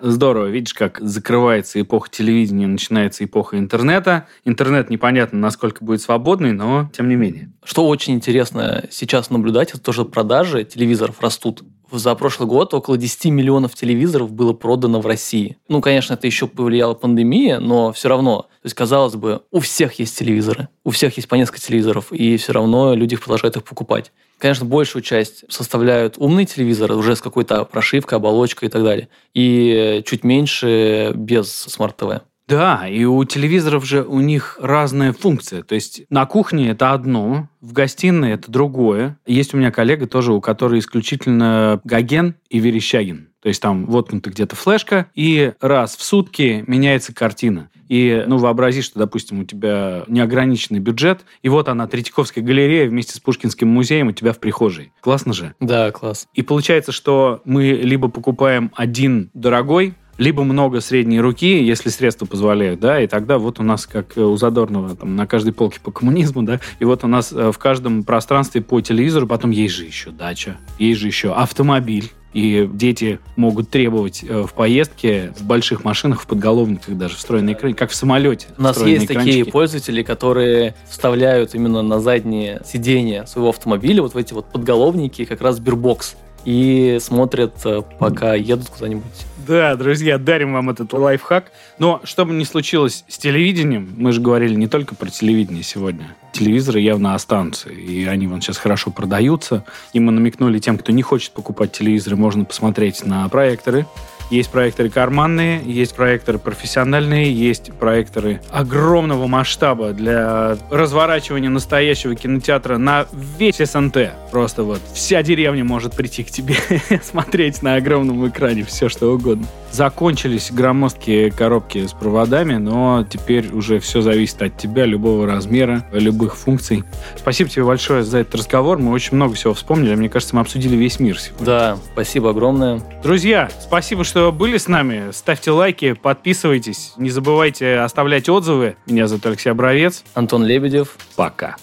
Здорово. 0.06 0.48
Видишь, 0.48 0.74
как 0.74 1.00
закрывается 1.00 1.80
эпоха 1.80 2.10
телевидения, 2.10 2.68
начинается 2.68 3.24
эпоха 3.24 3.58
интернета. 3.58 4.28
Интернет 4.44 4.90
непонятно, 4.90 5.40
насколько 5.40 5.82
будет 5.82 6.02
свободный, 6.02 6.52
но 6.52 6.90
тем 6.92 7.08
не 7.08 7.16
менее. 7.16 7.54
Что 7.64 7.88
очень 7.88 8.16
интересно 8.16 8.84
сейчас 8.92 9.30
наблюдать, 9.30 9.70
это 9.70 9.80
то, 9.80 9.94
что 9.94 10.04
продажи 10.04 10.66
телевизоров 10.66 11.22
растут. 11.22 11.64
За 11.90 12.16
прошлый 12.16 12.50
год 12.50 12.74
около 12.74 12.98
10 12.98 13.26
миллионов 13.26 13.76
телевизоров 13.76 14.34
было 14.34 14.52
продано 14.52 15.00
в 15.00 15.08
России. 15.08 15.58
Ну, 15.70 15.80
конечно, 15.80 16.16
это 16.16 16.28
еще 16.28 16.48
повлияла 16.48 16.96
пандемия, 16.96 17.62
но 17.62 17.94
все 17.94 18.10
равно. 18.10 18.42
То 18.42 18.66
есть, 18.66 18.76
казалось 18.76 19.16
бы, 19.16 19.44
у 19.52 19.62
всех 19.62 20.00
есть 20.00 20.18
телевизоры, 20.18 20.68
у 20.84 20.90
всех 20.90 21.16
есть 21.16 21.30
по 21.30 21.36
несколько 21.36 21.62
телевизоров, 21.62 22.12
и 22.12 22.36
все 22.36 22.52
равно 22.52 22.94
люди 22.94 23.16
продолжают 23.16 23.56
их 23.56 23.64
покупать. 23.64 24.12
Конечно, 24.44 24.66
большую 24.66 25.02
часть 25.04 25.46
составляют 25.48 26.16
умные 26.18 26.46
телевизоры, 26.46 26.96
уже 26.96 27.16
с 27.16 27.22
какой-то 27.22 27.64
прошивкой, 27.64 28.18
оболочкой 28.18 28.68
и 28.68 28.72
так 28.72 28.84
далее. 28.84 29.08
И 29.34 30.04
чуть 30.06 30.26
меньше 30.26 31.14
без 31.16 31.50
смарт-ТВ. 31.50 32.24
Да, 32.50 32.86
и 32.86 33.06
у 33.06 33.24
телевизоров 33.24 33.86
же 33.86 34.04
у 34.04 34.20
них 34.20 34.58
разная 34.60 35.14
функция. 35.14 35.64
То 35.64 35.76
есть 35.76 36.02
на 36.10 36.26
кухне 36.26 36.72
это 36.72 36.92
одно, 36.92 37.48
в 37.62 37.72
гостиной 37.72 38.34
это 38.34 38.52
другое. 38.52 39.18
Есть 39.26 39.54
у 39.54 39.58
меня 39.58 39.72
коллега 39.72 40.08
тоже, 40.08 40.34
у 40.34 40.42
которой 40.42 40.80
исключительно 40.80 41.80
Гоген 41.86 42.36
и 42.50 42.60
Верещагин. 42.60 43.30
То 43.42 43.48
есть 43.48 43.62
там 43.62 43.86
воткнута 43.86 44.30
где-то 44.30 44.58
флешка, 44.58 45.08
и 45.16 45.54
раз 45.62 45.96
в 45.96 46.04
сутки 46.04 46.66
меняется 46.68 47.14
картина. 47.14 47.70
И, 47.94 48.24
ну, 48.26 48.40
вообрази, 48.40 48.82
что, 48.82 48.98
допустим, 48.98 49.42
у 49.42 49.44
тебя 49.44 50.04
неограниченный 50.08 50.80
бюджет, 50.80 51.26
и 51.44 51.50
вот 51.50 51.68
она, 51.68 51.86
Третьяковская 51.86 52.44
галерея 52.44 52.90
вместе 52.90 53.14
с 53.14 53.20
Пушкинским 53.20 53.68
музеем 53.68 54.08
у 54.08 54.12
тебя 54.14 54.34
в 54.34 54.40
прихожей. 54.40 54.92
Классно 55.00 55.32
же? 55.32 55.54
Да, 55.60 55.92
класс. 55.92 56.28
И 56.34 56.42
получается, 56.42 56.92
что 56.92 57.42
мы 57.46 57.66
либо 57.66 58.08
покупаем 58.08 58.72
один 58.74 59.30
дорогой, 59.36 59.94
либо 60.18 60.44
много 60.44 60.82
средней 60.82 61.20
руки, 61.20 61.64
если 61.64 61.90
средства 61.90 62.26
позволяют, 62.26 62.80
да, 62.80 63.00
и 63.00 63.06
тогда 63.06 63.38
вот 63.38 63.60
у 63.60 63.64
нас, 63.64 63.86
как 63.86 64.18
у 64.18 64.36
Задорнова, 64.38 64.96
там, 64.96 65.16
на 65.16 65.28
каждой 65.28 65.54
полке 65.54 65.80
по 65.80 65.92
коммунизму, 65.92 66.42
да, 66.42 66.60
и 66.80 66.86
вот 66.86 67.04
у 67.04 67.08
нас 67.08 67.32
э, 67.32 67.52
в 67.52 67.60
каждом 67.60 68.04
пространстве 68.04 68.62
по 68.62 68.82
телевизору, 68.82 69.28
потом 69.28 69.52
есть 69.52 69.76
же 69.76 69.86
еще 69.86 70.10
дача, 70.10 70.58
есть 70.80 71.00
же 71.00 71.06
еще 71.06 71.32
автомобиль, 71.32 72.12
и 72.34 72.70
дети 72.72 73.20
могут 73.36 73.70
требовать 73.70 74.24
э, 74.24 74.44
в 74.44 74.54
поездке 74.54 75.34
в 75.38 75.44
больших 75.44 75.84
машинах, 75.84 76.22
в 76.22 76.28
подголовниках 76.28 76.98
даже 76.98 77.16
встроенный 77.16 77.54
экран, 77.54 77.74
как 77.74 77.92
в 77.92 77.96
самолете. 77.96 78.48
У 78.58 78.62
нас 78.62 78.82
есть 78.82 79.08
такие 79.08 79.46
пользователи, 79.46 80.04
которые 80.04 80.76
вставляют 80.90 81.56
именно 81.56 81.82
на 81.82 82.00
заднее 82.00 82.62
сиденье 82.66 83.28
своего 83.28 83.50
автомобиля 83.50 84.02
вот 84.02 84.14
в 84.14 84.18
эти 84.18 84.34
вот 84.34 84.52
подголовники 84.52 85.26
как 85.26 85.42
раз 85.42 85.58
Сбербокс 85.58 86.16
и 86.46 86.98
смотрят, 87.02 87.54
э, 87.66 87.82
пока 88.00 88.34
едут 88.34 88.70
куда-нибудь. 88.70 89.04
Да, 89.48 89.76
друзья, 89.76 90.18
дарим 90.18 90.54
вам 90.54 90.70
этот 90.70 90.94
лайфхак. 90.94 91.52
Но 91.78 92.02
что 92.04 92.26
бы 92.26 92.34
ни 92.34 92.44
случилось 92.44 93.04
с 93.08 93.18
телевидением, 93.18 93.94
мы 93.98 94.14
же 94.14 94.22
говорили 94.22 94.56
не 94.56 94.68
только 94.68 94.96
про 94.96 95.10
телевидение 95.10 95.64
сегодня. 95.64 96.16
Телевизоры 96.32 96.80
явно 96.80 97.14
останутся, 97.14 97.70
и 97.70 98.06
они 98.06 98.28
вон 98.28 98.42
сейчас 98.42 98.58
хорошо 98.58 98.92
продаются. 98.92 99.66
И 99.92 100.00
мы 100.00 100.12
намекнули 100.12 100.60
тем, 100.60 100.78
кто 100.78 100.92
не 100.92 101.02
хочет 101.02 101.32
покупать 101.32 101.74
телевизоры, 101.74 102.16
можно 102.16 102.46
посмотреть 102.46 103.06
на 103.06 103.28
проекторы 103.28 103.86
есть 104.30 104.50
проекторы 104.50 104.90
карманные, 104.90 105.62
есть 105.64 105.96
проекторы 105.96 106.40
профессиональные, 106.40 107.32
есть 107.32 107.72
проекторы 107.74 108.42
огромного 108.52 109.28
масштаба 109.28 109.92
для 109.94 110.58
разворачивания 110.70 111.50
настоящего 111.50 112.16
кинотеатра 112.16 112.78
на 112.78 113.06
весь 113.14 113.58
СНТ. 113.58 114.12
Просто 114.32 114.64
вот 114.64 114.82
вся 114.94 115.24
деревня 115.24 115.64
может 115.64 115.96
прийти 115.96 116.24
к 116.24 116.32
тебе 116.32 116.56
смотреть 117.04 117.62
на 117.62 117.76
огромном 117.76 118.28
экране 118.28 118.64
все, 118.64 118.90
что 118.90 119.14
угодно. 119.14 119.46
Закончились 119.72 120.52
громоздкие 120.52 121.32
коробки 121.32 121.88
с 121.88 121.94
проводами, 121.94 122.56
но 122.58 123.06
теперь 123.10 123.52
уже 123.52 123.80
все 123.80 124.02
зависит 124.02 124.40
от 124.44 124.56
тебя, 124.56 124.86
любого 124.86 125.26
размера, 125.26 125.84
любых 125.92 126.38
функций. 126.38 126.84
Спасибо 127.18 127.50
тебе 127.50 127.66
большое 127.66 128.04
за 128.04 128.20
этот 128.20 128.36
разговор. 128.36 128.78
Мы 128.78 128.92
очень 128.92 129.16
много 129.16 129.34
всего 129.34 129.56
вспомнили. 129.56 129.96
Мне 129.96 130.10
кажется, 130.10 130.36
мы 130.36 130.42
обсудили 130.42 130.76
весь 130.76 131.00
мир 131.00 131.20
сегодня. 131.20 131.46
Да, 131.46 131.78
спасибо 131.94 132.30
огромное. 132.30 132.82
Друзья, 133.02 133.50
спасибо, 133.60 134.04
что 134.04 134.13
были 134.16 134.58
с 134.58 134.68
нами. 134.68 135.12
Ставьте 135.12 135.52
лайки, 135.52 135.94
подписывайтесь. 135.94 136.94
Не 136.98 137.10
забывайте 137.10 137.80
оставлять 137.80 138.30
отзывы. 138.30 138.76
Меня 138.86 139.08
зовут 139.08 139.26
Алексей 139.26 139.50
Обровец. 139.50 140.04
Антон 140.14 140.44
Лебедев. 140.46 140.98
Пока. 141.16 141.58